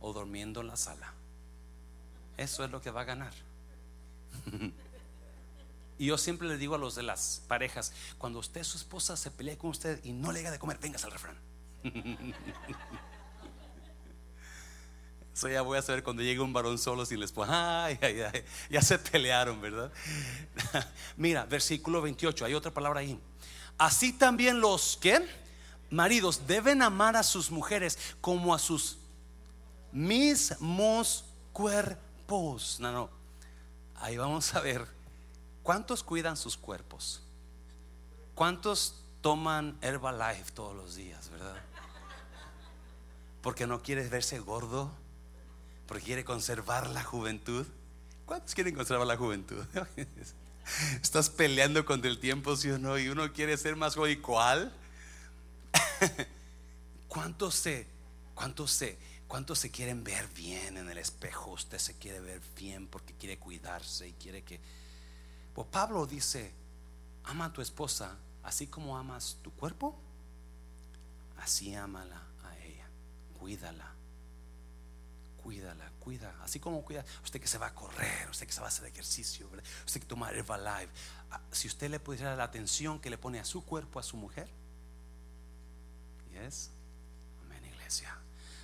[0.00, 1.12] O durmiendo en la sala.
[2.36, 3.32] Eso es lo que va a ganar.
[5.98, 9.32] Y yo siempre le digo a los de las parejas, cuando usted su esposa se
[9.32, 11.36] pelea con usted y no le haga de comer, vengas al refrán.
[15.38, 17.84] Eso ya voy a saber cuando llegue un varón solo sin la esposa.
[17.84, 19.92] Ay, ay, ay, ya se pelearon, ¿verdad?
[21.16, 23.16] Mira, versículo 28, hay otra palabra ahí.
[23.78, 25.24] Así también los que
[25.90, 28.98] maridos deben amar a sus mujeres como a sus
[29.92, 33.10] mismos cuerpos no, no.
[33.94, 34.88] Ahí vamos a ver.
[35.62, 37.22] ¿Cuántos cuidan sus cuerpos?
[38.34, 41.54] ¿Cuántos toman Herbalife todos los días, verdad?
[43.40, 44.90] Porque no quiere verse gordo,
[45.88, 47.66] porque quiere conservar la juventud.
[48.26, 49.64] ¿Cuántos quieren conservar la juventud?
[51.02, 54.22] Estás peleando contra el tiempo, si o no, y uno quiere ser más joven.
[54.22, 54.72] ¿Cuál?
[57.08, 57.86] ¿Cuántos se,
[58.34, 58.96] cuántos se
[59.28, 61.50] ¿Cuántos se quieren ver bien en el espejo?
[61.50, 64.58] Usted se quiere ver bien porque quiere cuidarse y quiere que...
[65.54, 66.50] Pues Pablo dice,
[67.24, 69.94] ama a tu esposa así como amas tu cuerpo,
[71.36, 72.88] así ámala a ella,
[73.38, 73.92] cuídala,
[75.48, 78.66] cuídala, cuida, así como cuida usted que se va a correr, usted que se va
[78.66, 79.48] a hacer ejercicio,
[79.86, 80.92] usted que toma Herbalife,
[81.30, 84.18] ah, si usted le pudiera la atención que le pone a su cuerpo, a su
[84.18, 84.46] mujer,
[86.30, 86.70] yes,
[87.42, 88.14] amén iglesia.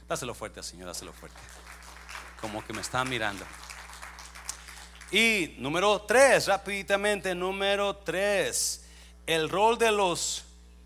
[0.07, 1.39] Dáselo fuerte, Señor, dáselo fuerte.
[2.39, 3.47] Como que me está mirando.
[5.11, 8.85] Y número tres, rápidamente, número tres,
[9.27, 10.45] el rol de los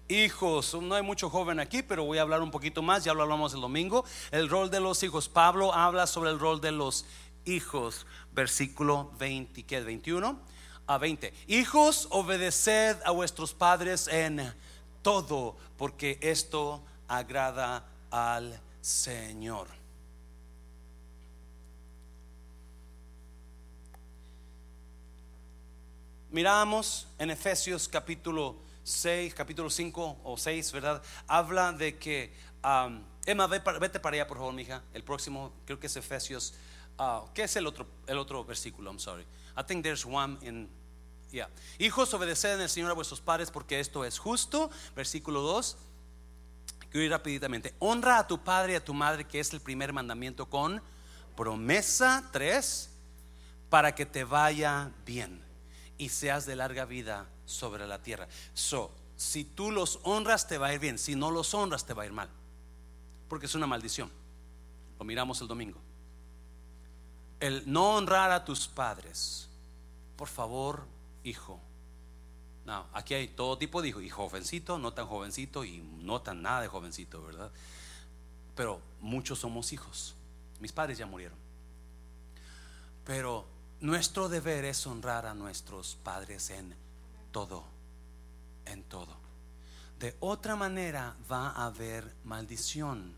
[0.08, 0.74] hijos.
[0.74, 3.54] No hay mucho joven aquí, pero voy a hablar un poquito más, ya lo hablamos
[3.54, 4.04] el domingo.
[4.30, 5.28] El rol de los hijos.
[5.28, 7.04] Pablo habla sobre el rol de los
[7.44, 8.06] hijos.
[8.32, 9.84] Versículo 20, ¿qué es?
[9.84, 10.38] 21
[10.86, 11.32] a 20.
[11.48, 14.52] Hijos, obedeced a vuestros padres en
[15.02, 19.68] todo, porque esto agrada al Señor.
[26.30, 31.02] Miramos en Efesios capítulo 6, capítulo 5 o 6, ¿verdad?
[31.26, 32.34] Habla de que,
[33.26, 34.82] Emma, vete para allá, por favor, mija.
[34.94, 36.54] El próximo, creo que es Efesios.
[36.98, 38.90] Uh, ¿Qué es el otro, el otro versículo?
[38.90, 39.24] I'm sorry.
[39.56, 40.68] I think there's one in.
[41.30, 41.50] Yeah.
[41.78, 44.70] Hijos, obedeced en el Señor a vuestros padres porque esto es justo.
[44.96, 45.76] Versículo 2.
[46.90, 47.74] Quiero ir rápidamente.
[47.78, 50.82] Honra a tu padre y a tu madre, que es el primer mandamiento con
[51.36, 52.90] promesa 3,
[53.68, 55.44] para que te vaya bien
[55.98, 58.28] y seas de larga vida sobre la tierra.
[58.54, 60.98] So, si tú los honras, te va a ir bien.
[60.98, 62.28] Si no los honras, te va a ir mal.
[63.28, 64.10] porque es una maldición.
[64.98, 65.78] Lo miramos el domingo.
[67.40, 69.48] El no honrar a tus padres.
[70.16, 70.86] Por favor,
[71.24, 71.60] hijo.
[72.64, 76.42] No, aquí hay todo tipo de hijos, y jovencito, no tan jovencito y no tan
[76.42, 77.50] nada de jovencito, ¿verdad?
[78.54, 80.14] Pero muchos somos hijos.
[80.60, 81.38] Mis padres ya murieron.
[83.04, 83.46] Pero
[83.80, 86.74] nuestro deber es honrar a nuestros padres en
[87.32, 87.64] todo,
[88.64, 89.16] en todo.
[89.98, 93.14] De otra manera va a haber maldición.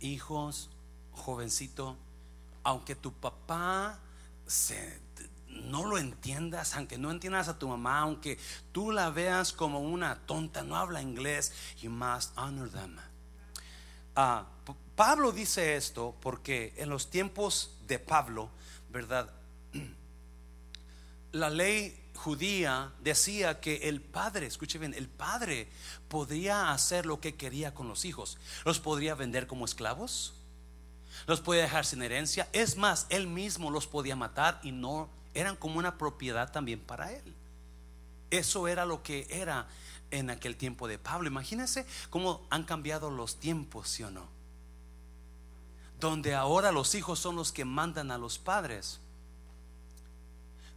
[0.00, 0.70] Hijos,
[1.12, 1.96] jovencito,
[2.64, 4.00] aunque tu papá
[4.46, 5.00] se,
[5.46, 8.38] no lo entiendas, aunque no entiendas a tu mamá, aunque
[8.72, 12.96] tú la veas como una tonta, no habla inglés, you must honor them.
[14.16, 14.46] Ah,
[14.96, 18.50] Pablo dice esto porque en los tiempos de Pablo,
[18.90, 19.30] ¿verdad?
[21.32, 25.68] La ley judía decía que el padre, escuche bien, el padre
[26.08, 28.38] podría hacer lo que quería con los hijos.
[28.64, 30.34] Los podría vender como esclavos,
[31.26, 32.48] los podía dejar sin herencia.
[32.52, 37.12] Es más, él mismo los podía matar y no eran como una propiedad también para
[37.12, 37.34] él.
[38.30, 39.68] Eso era lo que era
[40.10, 41.28] en aquel tiempo de Pablo.
[41.28, 44.26] Imagínense cómo han cambiado los tiempos, ¿sí o no?
[46.00, 49.00] Donde ahora los hijos son los que mandan a los padres.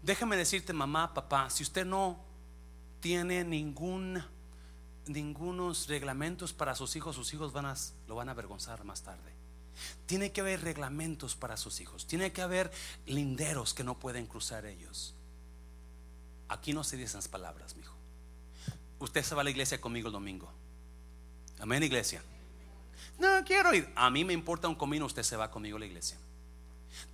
[0.05, 2.23] Déjame decirte, mamá, papá, si usted no
[2.99, 4.23] tiene ningún
[5.07, 7.75] ningunos reglamentos para sus hijos, sus hijos van a,
[8.07, 9.33] lo van a avergonzar más tarde.
[10.05, 12.05] Tiene que haber reglamentos para sus hijos.
[12.05, 12.71] Tiene que haber
[13.07, 15.15] linderos que no pueden cruzar ellos.
[16.49, 17.95] Aquí no se dicen esas palabras, mijo.
[18.99, 20.51] Usted se va a la iglesia conmigo el domingo.
[21.59, 22.21] Amén, iglesia.
[23.17, 23.91] No quiero ir.
[23.95, 26.17] A mí me importa un comino, usted se va conmigo a la iglesia.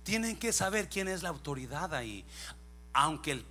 [0.02, 2.24] Tienen que saber quién es la autoridad ahí
[2.92, 3.46] aunque el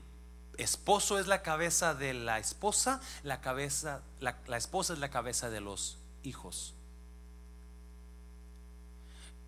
[0.57, 5.61] esposo es la cabeza de la esposa, la cabeza, la, esposa es la cabeza de
[5.61, 6.75] los hijos.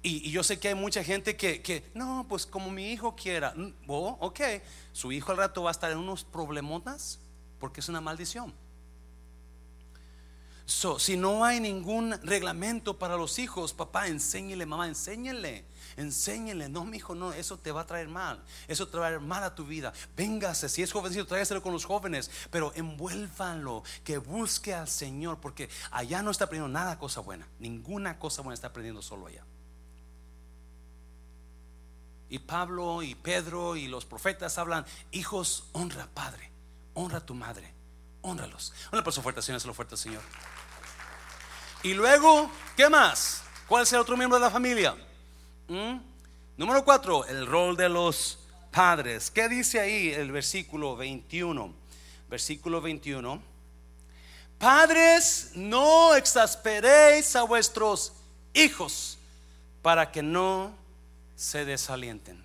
[0.02, 3.54] Y, yo sé que hay mucha gente que, no, pues como mi hijo quiera.
[3.56, 4.42] Mm, oh, ok,
[4.92, 7.20] su hijo al rato va a estar en unos problemotas
[7.60, 8.54] porque es una maldición.
[10.66, 15.66] Si no hay ningún reglamento para los hijos, papá, enséñele, mamá, enséñele.
[15.98, 18.44] Enséñele, no, mi hijo, no, eso te va a traer mal.
[18.68, 19.94] Eso te va a traer mal a tu vida.
[20.16, 25.70] Véngase, si es jovencito, tráigaselo con los jóvenes, pero envuélvanlo, que busque al Señor, porque
[25.92, 27.48] allá no está aprendiendo nada cosa buena.
[27.60, 29.46] Ninguna cosa buena está aprendiendo solo allá.
[32.30, 36.50] Y Pablo y Pedro y los profetas hablan, hijos, honra padre,
[36.96, 37.74] honra a tu madre,
[38.24, 38.74] honralos.
[38.92, 40.22] Una persona fuerte, Señor, lo fuerte, Señor.
[41.84, 43.44] Y luego, ¿qué más?
[43.68, 44.96] ¿Cuál es el otro miembro de la familia?
[45.68, 45.98] ¿Mm?
[46.58, 48.40] Número cuatro, el rol de los
[48.72, 49.30] padres.
[49.30, 51.74] ¿Qué dice ahí el versículo 21?
[52.30, 53.42] Versículo 21.
[54.58, 58.14] Padres, no exasperéis a vuestros
[58.54, 59.18] hijos
[59.82, 60.74] para que no
[61.36, 62.42] se desalienten.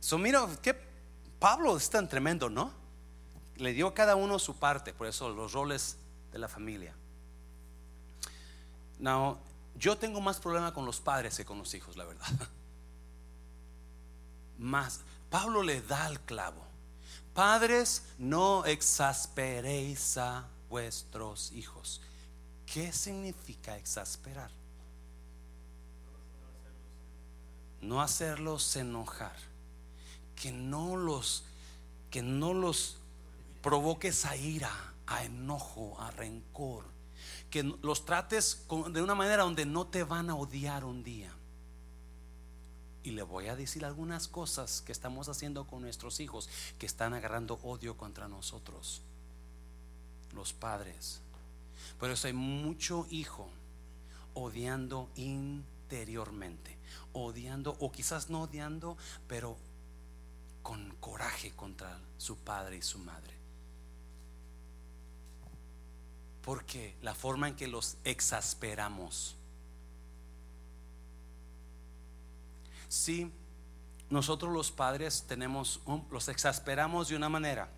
[0.00, 0.74] So, mira, que
[1.38, 2.81] Pablo es tan tremendo, ¿no?
[3.56, 5.96] Le dio a cada uno su parte, por eso los roles
[6.32, 6.94] de la familia.
[8.98, 9.38] Now,
[9.74, 12.26] yo tengo más problema con los padres que con los hijos, la verdad.
[14.58, 15.00] Más,
[15.30, 16.62] Pablo le da el clavo.
[17.34, 22.00] Padres, no exasperéis a vuestros hijos.
[22.66, 24.50] ¿Qué significa exasperar?
[27.80, 29.36] No hacerlos enojar.
[30.36, 31.44] Que no los
[32.10, 32.98] que no los
[33.62, 36.92] provoques a ira, a enojo, a rencor
[37.52, 41.30] que los trates de una manera donde no te van a odiar un día.
[43.02, 46.48] Y le voy a decir algunas cosas que estamos haciendo con nuestros hijos
[46.78, 49.02] que están agarrando odio contra nosotros,
[50.32, 51.20] los padres.
[51.98, 53.50] Por eso hay mucho hijo
[54.32, 56.78] odiando interiormente,
[57.12, 58.96] odiando o quizás no odiando,
[59.28, 59.58] pero
[60.62, 63.41] con coraje contra su padre y su madre.
[66.42, 69.36] Porque la forma en que los exasperamos.
[72.88, 73.32] Si
[74.10, 75.80] nosotros los padres tenemos,
[76.10, 77.70] los exasperamos de una manera.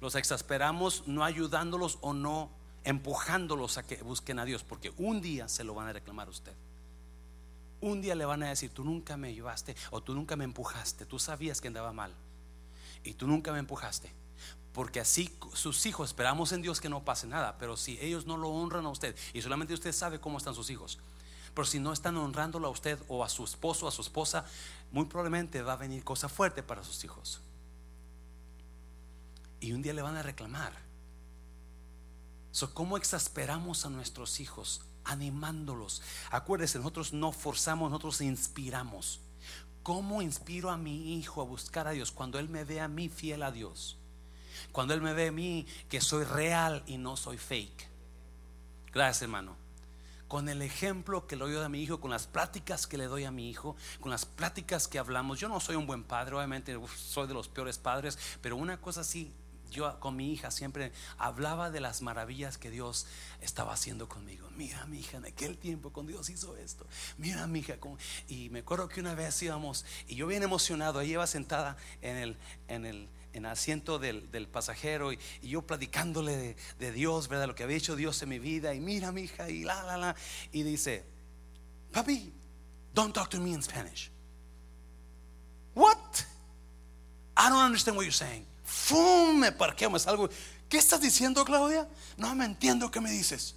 [0.00, 2.50] Los exasperamos no ayudándolos o no
[2.84, 6.30] empujándolos a que busquen a Dios, porque un día se lo van a reclamar a
[6.30, 6.54] usted.
[7.80, 11.04] Un día le van a decir, tú nunca me ayudaste o tú nunca me empujaste,
[11.04, 12.14] tú sabías que andaba mal
[13.02, 14.10] y tú nunca me empujaste.
[14.74, 18.36] Porque así sus hijos, esperamos en Dios que no pase nada, pero si ellos no
[18.36, 20.98] lo honran a usted, y solamente usted sabe cómo están sus hijos,
[21.54, 24.44] pero si no están honrándolo a usted o a su esposo a su esposa,
[24.90, 27.40] muy probablemente va a venir cosa fuerte para sus hijos.
[29.60, 30.74] Y un día le van a reclamar.
[32.50, 36.02] So, ¿Cómo exasperamos a nuestros hijos animándolos.
[36.30, 39.20] Acuérdense, nosotros no forzamos, nosotros inspiramos.
[39.82, 43.08] ¿Cómo inspiro a mi hijo a buscar a Dios cuando él me ve a mí
[43.08, 43.98] fiel a Dios?
[44.72, 47.88] Cuando él me ve a mí que soy real y no soy fake.
[48.92, 49.56] Gracias, hermano.
[50.28, 53.24] Con el ejemplo que le doy a mi hijo, con las pláticas que le doy
[53.24, 55.38] a mi hijo, con las pláticas que hablamos.
[55.38, 59.04] Yo no soy un buen padre, obviamente soy de los peores padres, pero una cosa
[59.04, 59.32] sí
[59.74, 63.06] yo con mi hija siempre hablaba de las maravillas que Dios
[63.40, 64.48] estaba haciendo conmigo.
[64.56, 66.86] Mira, mi hija, en aquel tiempo con Dios hizo esto.
[67.18, 67.76] Mira, mi hija,
[68.28, 72.16] y me acuerdo que una vez íbamos y yo bien emocionado, ella iba sentada en
[72.16, 72.36] el
[72.68, 77.48] en el en asiento del, pasajero y, yo platicándole de, de, Dios, ¿verdad?
[77.48, 78.74] Lo que había hecho Dios en mi vida.
[78.74, 80.16] Y mira, mi hija, y la, la, la.
[80.52, 81.04] Y dice,
[81.92, 82.32] Papi,
[82.92, 84.10] don't talk to me in Spanish.
[85.74, 86.24] What?
[87.36, 88.46] I don't understand what you're saying.
[88.64, 89.40] ¡Fum!
[89.40, 90.28] Me parqueo, me salgo.
[90.68, 91.88] ¿Qué estás diciendo, Claudia?
[92.16, 93.56] No me entiendo qué me dices.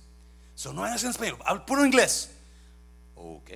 [0.56, 2.32] Eso no eres en español, al puro inglés.
[3.16, 3.52] Ok.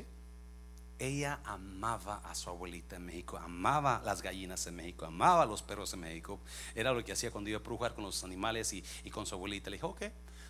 [1.01, 5.93] Ella amaba a su abuelita en México, amaba las gallinas en México, amaba los perros
[5.93, 6.39] en México.
[6.75, 9.69] Era lo que hacía cuando iba a jugar con los animales y, con su abuelita.
[9.69, 10.03] Le dijo, ok,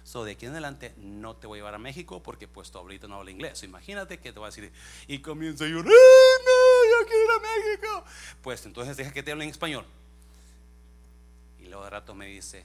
[0.04, 2.78] so de aquí en adelante no te voy a llevar a México porque pues tu
[2.78, 3.64] abuelita no habla inglés.
[3.64, 4.72] imagínate que te va a decir,
[5.08, 8.04] y comienza a llorar, no, yo quiero ir a México.
[8.42, 9.86] Pues entonces deja que te hable en español
[11.72, 12.64] luego de rato me dice,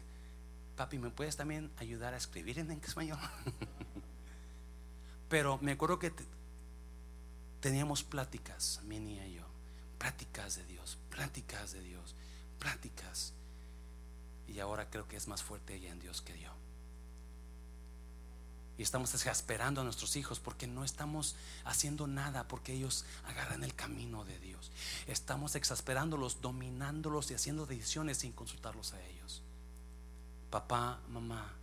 [0.77, 3.19] papi, ¿me puedes también ayudar a escribir en español?
[5.29, 6.13] Pero me acuerdo que
[7.61, 9.47] teníamos pláticas, mi niña y yo,
[9.99, 12.15] pláticas de Dios, pláticas de Dios,
[12.59, 13.33] pláticas.
[14.47, 16.51] Y ahora creo que es más fuerte ella en Dios que yo.
[18.79, 21.35] Y estamos exasperando a nuestros hijos porque no estamos
[21.65, 24.71] haciendo nada porque ellos agarran el camino de Dios.
[25.07, 29.43] Estamos exasperándolos, dominándolos y haciendo decisiones sin consultarlos a ellos.
[30.51, 31.55] Papá, mamá,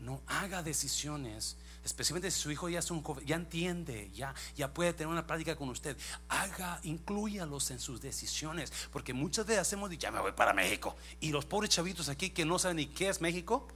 [0.00, 4.72] no haga decisiones, especialmente si su hijo ya es un joven, ya entiende, ya, ya
[4.72, 5.96] puede tener una práctica con usted.
[6.28, 10.96] Haga, incluyalos en sus decisiones, porque muchas veces hacemos, ya me voy para México.
[11.20, 13.66] Y los pobres chavitos aquí que no saben ni qué es México,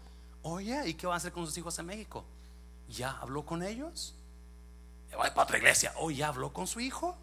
[0.42, 2.24] oye, ¿y qué van a hacer con sus hijos en México?
[2.88, 4.14] ¿Ya habló con ellos?
[5.16, 5.92] Voy para otra iglesia.
[5.96, 7.16] ¿O ya habló con su hijo?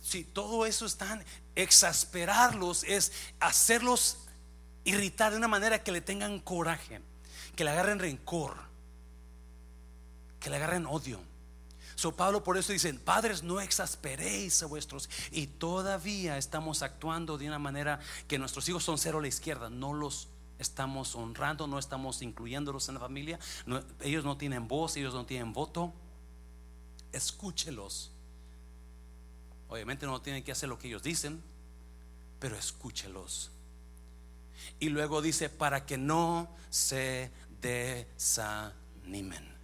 [0.00, 4.18] Si todo eso están exasperarlos, es hacerlos
[4.84, 7.00] irritar de una manera que le tengan coraje,
[7.54, 8.56] que le agarren rencor,
[10.40, 11.20] que le agarren odio.
[11.94, 15.08] So Pablo por eso dice, padres, no exasperéis a vuestros.
[15.30, 19.70] Y todavía estamos actuando de una manera que nuestros hijos son cero a la izquierda,
[19.70, 20.28] no los
[20.58, 23.38] estamos honrando, no estamos incluyéndolos en la familia.
[24.00, 25.92] ellos no tienen voz, ellos no tienen voto.
[27.12, 28.10] Escúchelos.
[29.68, 31.42] Obviamente no tienen que hacer lo que ellos dicen,
[32.38, 33.50] pero escúchelos.
[34.78, 37.30] Y luego dice, para que no se
[37.62, 39.56] desanimen,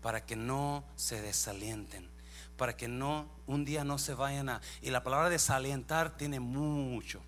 [0.00, 2.08] para que no se desalienten,
[2.56, 4.60] para que no un día no se vayan a...
[4.80, 7.22] Y la palabra desalientar tiene mucho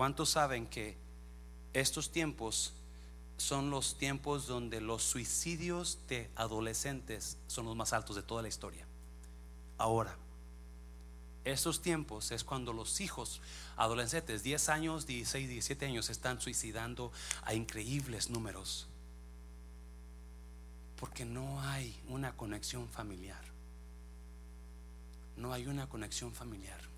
[0.00, 0.96] ¿Cuántos saben que
[1.74, 2.72] estos tiempos
[3.36, 8.48] son los tiempos donde los suicidios de adolescentes son los más altos de toda la
[8.48, 8.86] historia?
[9.76, 10.16] Ahora,
[11.44, 13.40] estos tiempos es cuando los hijos
[13.76, 17.12] adolescentes, 10 años, 16, 17 años, están suicidando
[17.42, 18.88] a increíbles números.
[20.96, 23.42] Porque no hay una conexión familiar.
[25.36, 26.90] No hay una conexión familiar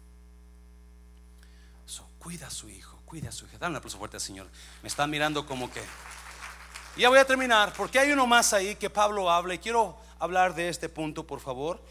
[2.23, 3.59] cuida a su hijo, cuida a su hija.
[3.59, 4.49] Dale un aplauso fuerte al Señor.
[4.81, 5.83] Me están mirando como que.
[6.97, 10.55] Ya voy a terminar, porque hay uno más ahí que Pablo habla y quiero hablar
[10.55, 11.83] de este punto, por favor.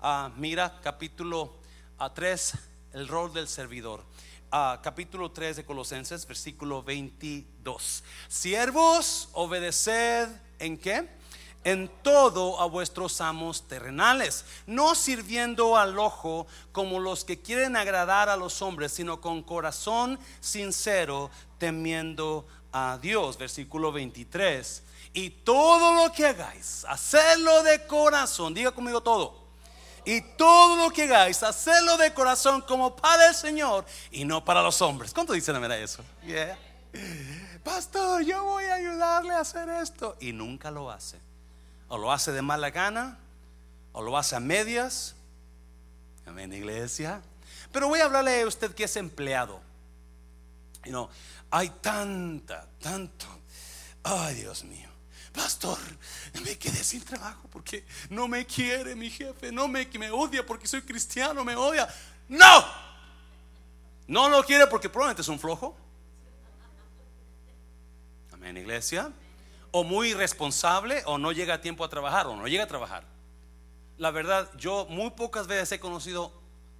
[0.00, 1.54] Ah, mira, capítulo
[1.98, 2.58] 3, ah,
[2.92, 4.04] el rol del servidor.
[4.50, 8.04] Ah, capítulo 3 de Colosenses, versículo 22.
[8.28, 10.28] Siervos, obedeced
[10.58, 11.16] en qué?
[11.64, 18.28] en todo a vuestros amos terrenales, no sirviendo al ojo como los que quieren agradar
[18.28, 21.28] a los hombres, sino con corazón sincero,
[21.58, 23.36] temiendo a Dios.
[23.36, 24.84] Versículo 23.
[25.12, 28.54] Y todo lo que hagáis, hacedlo de corazón.
[28.54, 29.45] Diga conmigo todo.
[30.06, 34.62] Y todo lo que hagáis, hacedlo de corazón como para el Señor y no para
[34.62, 35.12] los hombres.
[35.12, 36.02] ¿Cuánto dicen a eso?
[37.62, 40.16] Pastor, yo voy a ayudarle a hacer esto.
[40.20, 41.18] Y nunca lo hace
[41.88, 43.18] o lo hace de mala gana,
[43.92, 45.14] o lo hace a medias.
[46.26, 47.22] Amén, iglesia.
[47.72, 49.60] Pero voy a hablarle a usted que es empleado.
[50.84, 51.08] Y no,
[51.50, 53.26] hay tanta, tanto.
[54.02, 54.85] Ay, Dios mío.
[55.36, 55.78] Pastor,
[56.42, 60.66] me quedé sin trabajo porque no me quiere mi jefe, no me, me odia porque
[60.66, 61.86] soy cristiano, me odia.
[62.26, 62.64] No,
[64.08, 65.76] no lo quiere porque probablemente es un flojo.
[68.42, 69.12] En iglesia.
[69.72, 73.04] O muy irresponsable o no llega a tiempo a trabajar o no llega a trabajar.
[73.98, 76.32] La verdad, yo muy pocas veces he conocido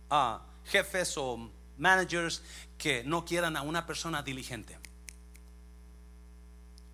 [0.09, 2.42] a jefes o managers
[2.78, 4.78] que no quieran a una persona diligente.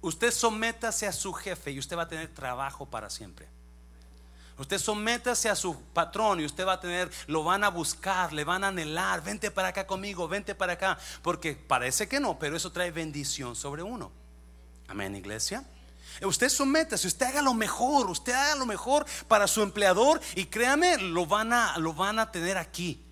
[0.02, 3.48] Usted sométase a su jefe y usted va a tener trabajo para siempre.
[4.58, 8.44] Usted sométase a su patrón y usted va a tener, lo van a buscar, le
[8.44, 12.56] van a anhelar, vente para acá conmigo, vente para acá, porque parece que no, pero
[12.56, 14.12] eso trae bendición sobre uno.
[14.88, 15.64] Amén, iglesia.
[16.20, 20.98] Usted sométase, usted haga lo mejor, usted haga lo mejor para su empleador y créame,
[20.98, 23.02] lo van a, lo van a tener aquí.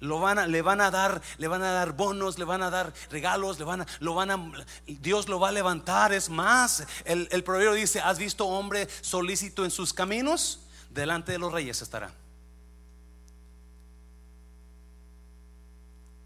[0.00, 2.70] Lo van a, le van a dar, le van a dar bonos, le van a
[2.70, 4.52] dar regalos, le van a, lo van a,
[4.86, 6.12] Dios lo va a levantar.
[6.12, 10.60] Es más, el, el proverbio dice: ¿Has visto hombre solícito en sus caminos?
[10.88, 12.12] Delante de los reyes estará.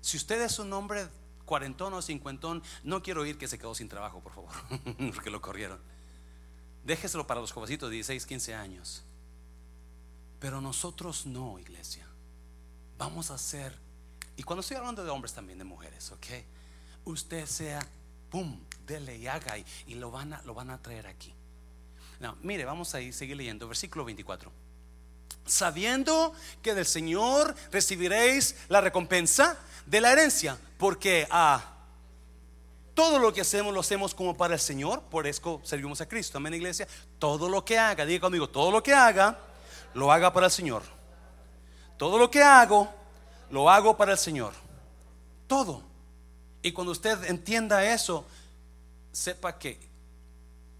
[0.01, 1.09] Si usted es un hombre
[1.45, 4.51] cuarentón o cincuentón, no quiero oír que se quedó sin trabajo, por favor,
[5.14, 5.81] porque lo corrieron.
[6.85, 9.03] Déjeselo para los jovencitos de 16, 15 años.
[10.39, 12.07] Pero nosotros no, iglesia.
[12.99, 13.76] Vamos a hacer,
[14.36, 16.26] y cuando estoy hablando de hombres también, de mujeres, ok,
[17.05, 17.86] usted sea,
[18.30, 21.34] pum, dele y haga y, lo, van a, lo van a traer aquí.
[22.20, 24.51] No, mire, vamos a ir, seguir leyendo, versículo 24.
[25.47, 26.32] Sabiendo
[26.62, 31.74] que del Señor recibiréis la recompensa de la herencia, porque a ah,
[32.95, 36.38] todo lo que hacemos lo hacemos como para el Señor, por eso servimos a Cristo.
[36.38, 36.86] Amén, iglesia.
[37.18, 39.38] Todo lo que haga, diga conmigo, todo lo que haga,
[39.95, 40.93] lo haga para el Señor.
[41.97, 42.88] Todo lo que hago,
[43.51, 44.53] lo hago para el Señor.
[45.47, 45.82] Todo.
[46.62, 48.24] Y cuando usted entienda eso,
[49.12, 49.78] sepa que,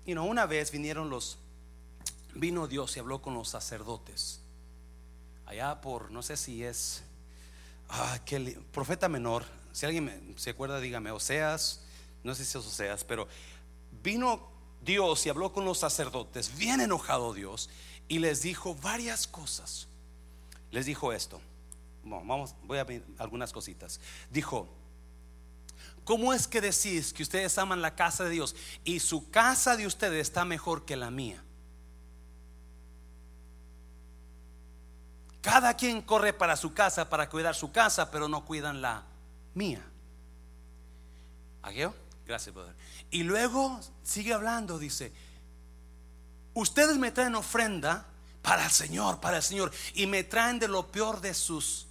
[0.07, 1.39] you una vez vinieron los,
[2.35, 4.41] vino Dios y habló con los sacerdotes.
[5.47, 7.03] Allá por, no sé si es,
[7.91, 8.19] ah,
[8.73, 9.45] profeta menor.
[9.73, 11.83] Si alguien se acuerda, dígame, Oseas,
[12.23, 13.29] no sé si es Oseas, pero
[14.03, 14.49] vino
[14.83, 17.71] Dios y habló con los sacerdotes, bien enojado Dios,
[18.09, 19.89] y les dijo varias cosas
[20.75, 21.41] les dijo esto.
[22.03, 24.01] vamos, voy a ver algunas cositas.
[24.29, 24.69] Dijo,
[26.03, 29.87] ¿cómo es que decís que ustedes aman la casa de Dios y su casa de
[29.87, 31.45] ustedes está mejor que la mía?
[35.41, 39.05] Cada quien corre para su casa para cuidar su casa, pero no cuidan la
[39.55, 39.87] mía.
[41.63, 41.95] ¿Agueo?
[42.27, 42.75] Gracias, brother.
[43.13, 45.13] Y luego sigue hablando, dice,
[46.53, 48.09] ustedes me traen ofrenda
[48.45, 49.73] para el Señor, para el Señor.
[49.95, 51.87] Y me traen de lo peor de sus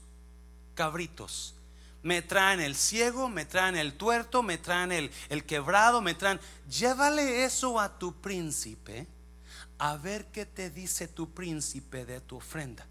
[0.75, 1.55] cabritos.
[2.03, 6.39] Me traen el ciego, me traen el tuerto, me traen el, el quebrado, me traen...
[6.69, 9.07] Llévale eso a tu príncipe,
[9.79, 12.85] a ver qué te dice tu príncipe de tu ofrenda.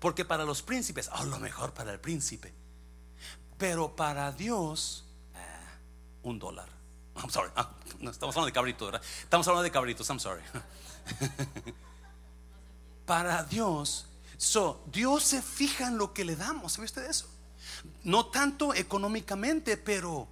[0.00, 2.52] Porque para los príncipes, oh, lo mejor para el príncipe.
[3.58, 5.04] Pero para Dios,
[5.36, 5.38] eh,
[6.24, 6.68] un dólar.
[7.14, 7.52] I'm sorry.
[7.54, 7.70] Ah,
[8.00, 9.06] no, estamos hablando de cabritos, ¿verdad?
[9.22, 10.42] Estamos hablando de cabritos, I'm sorry.
[13.06, 17.28] para Dios, so, Dios se fija en lo que le damos, ¿sabe usted eso?
[18.04, 20.28] No tanto económicamente, pero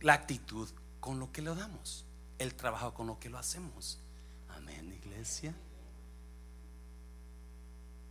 [0.00, 2.04] la actitud con lo que le damos,
[2.38, 3.98] el trabajo con lo que lo hacemos.
[4.48, 5.54] Amén, iglesia.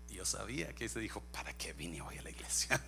[0.09, 2.81] Yo sabía que se dijo, ¿para qué vine hoy a la iglesia?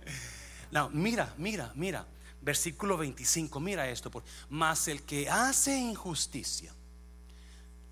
[0.70, 2.06] no, mira, mira, mira,
[2.40, 6.74] versículo 25, mira esto, por, más el que hace injusticia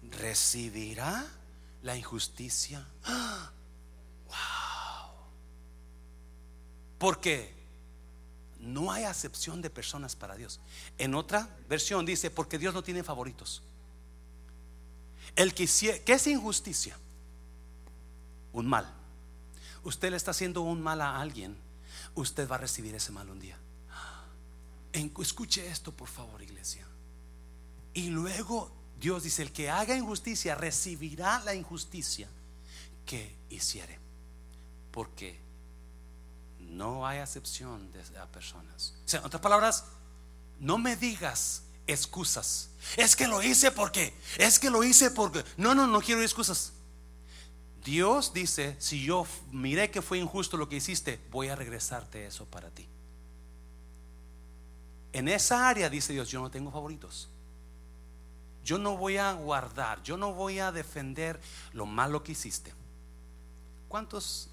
[0.02, 1.26] recibirá
[1.82, 2.86] la injusticia.
[4.26, 4.34] Wow.
[6.98, 7.54] Porque
[8.60, 10.60] no hay acepción de personas para Dios.
[10.98, 13.62] En otra versión dice, porque Dios no tiene favoritos.
[15.36, 15.66] El que,
[16.04, 16.98] que es injusticia,
[18.52, 18.92] un mal.
[19.84, 21.56] Usted le está haciendo un mal a alguien,
[22.14, 23.56] usted va a recibir ese mal un día.
[24.92, 26.86] Escuche esto, por favor, iglesia.
[27.94, 32.28] Y luego Dios dice, el que haga injusticia recibirá la injusticia
[33.06, 33.98] que hiciere.
[34.90, 35.38] Porque
[36.58, 38.94] no hay acepción de personas.
[39.12, 39.84] En otras palabras,
[40.58, 42.70] no me digas excusas.
[42.96, 45.44] Es que lo hice porque, es que lo hice porque.
[45.56, 46.72] No, no, no quiero excusas.
[47.84, 52.44] Dios dice, si yo miré que fue injusto lo que hiciste, voy a regresarte eso
[52.44, 52.86] para ti.
[55.12, 57.30] En esa área, dice Dios, yo no tengo favoritos.
[58.68, 61.40] Yo no voy a guardar, yo no voy a defender
[61.72, 62.74] lo malo que hiciste.
[63.88, 64.50] ¿Cuántos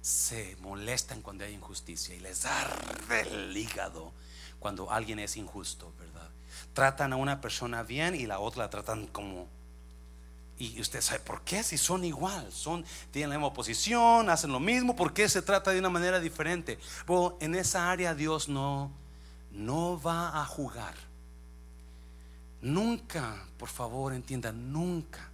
[0.00, 4.12] se molestan cuando hay injusticia y les arde el hígado
[4.60, 6.30] cuando alguien es injusto, verdad?
[6.74, 9.48] Tratan a una persona bien y la otra la tratan como
[10.56, 14.60] y usted sabe por qué si son igual, son tienen la misma posición, hacen lo
[14.60, 16.78] mismo, ¿por qué se trata de una manera diferente?
[17.40, 18.92] En esa área Dios no
[19.50, 20.94] no va a jugar.
[22.64, 25.28] Nunca, por favor, entienda, nunca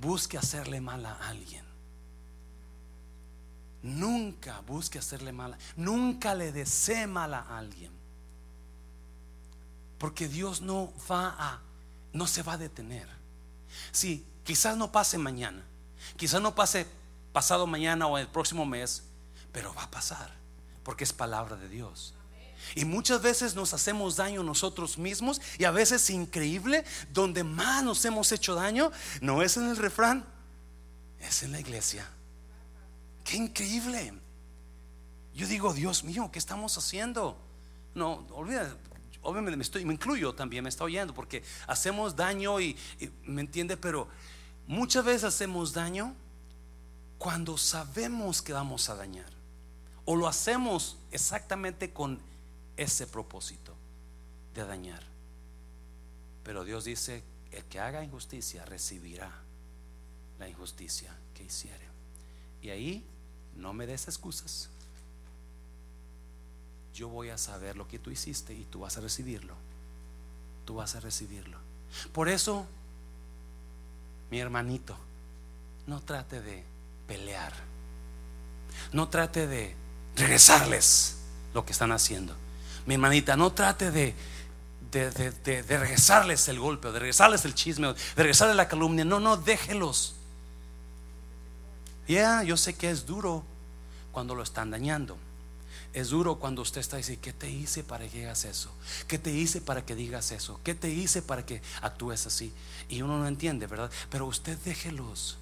[0.00, 1.64] busque hacerle mal a alguien.
[3.84, 5.56] Nunca busque hacerle mal.
[5.76, 7.92] Nunca le desee mal a alguien.
[9.96, 11.60] Porque Dios no va a,
[12.12, 13.08] no se va a detener.
[13.92, 15.62] Sí, quizás no pase mañana.
[16.16, 16.84] Quizás no pase
[17.32, 19.04] pasado mañana o el próximo mes.
[19.52, 20.34] Pero va a pasar.
[20.82, 22.12] Porque es palabra de Dios.
[22.74, 28.04] Y muchas veces nos hacemos daño nosotros mismos y a veces increíble, donde más nos
[28.04, 28.90] hemos hecho daño,
[29.20, 30.24] no es en el refrán,
[31.20, 32.08] es en la iglesia.
[33.24, 34.12] Qué increíble.
[35.34, 37.36] Yo digo, Dios mío, ¿qué estamos haciendo?
[37.94, 38.76] No, olvida,
[39.22, 42.76] obviamente me, estoy, me incluyo también, me está oyendo, porque hacemos daño y,
[43.24, 44.08] me entiende, pero
[44.66, 46.14] muchas veces hacemos daño
[47.18, 49.30] cuando sabemos que vamos a dañar.
[50.04, 52.20] O lo hacemos exactamente con
[52.76, 53.74] ese propósito
[54.54, 55.02] de dañar.
[56.44, 59.30] Pero Dios dice, el que haga injusticia recibirá
[60.38, 61.86] la injusticia que hiciere.
[62.62, 63.04] Y ahí
[63.56, 64.68] no me des excusas.
[66.94, 69.54] Yo voy a saber lo que tú hiciste y tú vas a recibirlo.
[70.64, 71.58] Tú vas a recibirlo.
[72.12, 72.66] Por eso,
[74.30, 74.96] mi hermanito,
[75.86, 76.64] no trate de
[77.06, 77.52] pelear.
[78.92, 79.74] No trate de
[80.16, 81.18] regresarles
[81.54, 82.34] lo que están haciendo.
[82.86, 84.14] Mi hermanita, no trate de,
[84.90, 89.04] de, regresarles el golpe, de regresarles el chisme, de regresarles la calumnia.
[89.04, 90.14] No, no, déjelos.
[92.06, 93.44] Ya, yo sé que es duro
[94.10, 95.16] cuando lo están dañando.
[95.94, 98.72] Es duro cuando usted está diciendo, ¿qué te hice para que digas eso?
[99.06, 100.58] ¿Qué te hice para que digas eso?
[100.64, 102.52] ¿Qué te hice para que actúes así?
[102.88, 103.90] Y uno no entiende, ¿verdad?
[104.10, 105.36] Pero usted déjelos.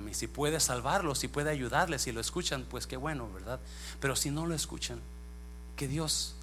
[0.00, 3.60] A si puede salvarlos, si puede ayudarles, si lo escuchan, pues qué bueno, ¿verdad?
[4.00, 5.00] Pero si no lo escuchan,
[5.76, 6.34] que Dios,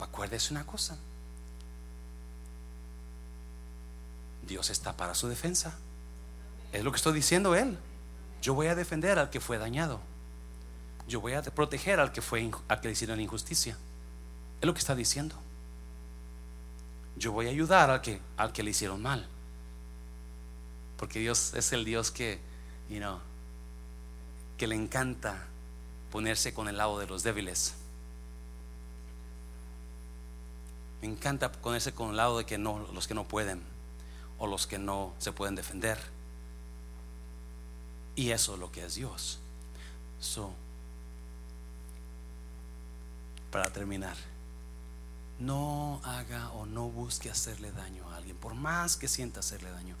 [0.00, 0.98] acuérdese una cosa,
[4.46, 5.78] Dios está para su defensa.
[6.72, 7.78] Es lo que estoy diciendo él.
[8.40, 10.00] Yo voy a defender al que fue dañado.
[11.06, 13.76] Yo voy a proteger al que fue al que le hicieron injusticia.
[14.60, 15.36] Es lo que está diciendo.
[17.16, 19.28] Yo voy a ayudar al que al que le hicieron mal.
[21.02, 22.38] Porque Dios es el Dios que,
[22.88, 23.18] you know,
[24.56, 25.48] que le encanta
[26.12, 27.74] ponerse con el lado de los débiles.
[31.00, 33.64] Me encanta ponerse con el lado de que no los que no pueden
[34.38, 35.98] o los que no se pueden defender.
[38.14, 39.40] Y eso es lo que es Dios.
[40.20, 40.54] So,
[43.50, 44.16] para terminar,
[45.40, 49.96] no haga o no busque hacerle daño a alguien, por más que sienta hacerle daño,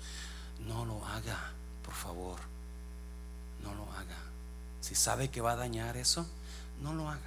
[0.66, 1.52] no lo haga,
[1.84, 2.38] por favor,
[3.62, 4.18] no lo haga.
[4.80, 6.26] Si sabe que va a dañar eso,
[6.82, 7.20] no lo haga.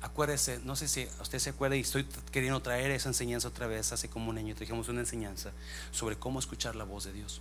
[0.00, 3.92] Acuérdese, no sé si usted se acuerda y estoy queriendo traer esa enseñanza otra vez,
[3.92, 5.52] hace como un año trajimos una enseñanza
[5.92, 7.40] sobre cómo escuchar la voz de Dios.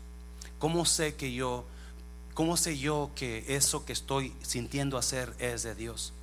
[0.59, 1.65] ¿Cómo sé que yo
[2.33, 6.13] ¿Cómo sé yo que eso que estoy sintiendo hacer es de Dios?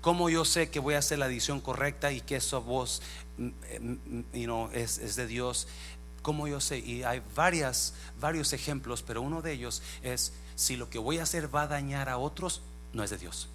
[0.00, 3.02] ¿Cómo yo sé que voy a hacer la edición correcta y que esa voz
[3.36, 3.48] mm,
[3.80, 5.66] mm, mm, es, es, de Dios?
[6.26, 6.80] ¿Cómo yo sé?
[6.80, 11.22] Y hay varias, varios ejemplos, pero uno de ellos es si lo que voy a
[11.22, 12.62] hacer va a dañar a otros,
[12.92, 13.48] no es de Dios.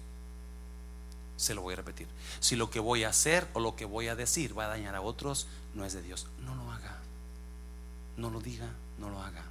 [1.36, 2.08] Se lo voy a repetir.
[2.40, 4.94] Si lo que voy a hacer o lo que voy a decir va a dañar
[4.94, 6.28] a otros, no es de Dios.
[6.46, 6.96] No lo haga.
[8.16, 9.44] No lo diga, no lo haga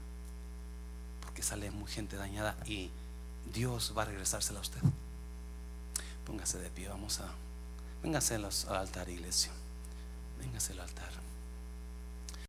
[1.33, 2.89] que sale muy gente dañada y
[3.53, 4.81] Dios va a regresársela a usted.
[6.25, 7.29] Póngase de pie, vamos a.
[8.03, 8.45] Véngase al
[8.75, 9.51] altar, iglesia.
[10.39, 11.30] Véngase al altar.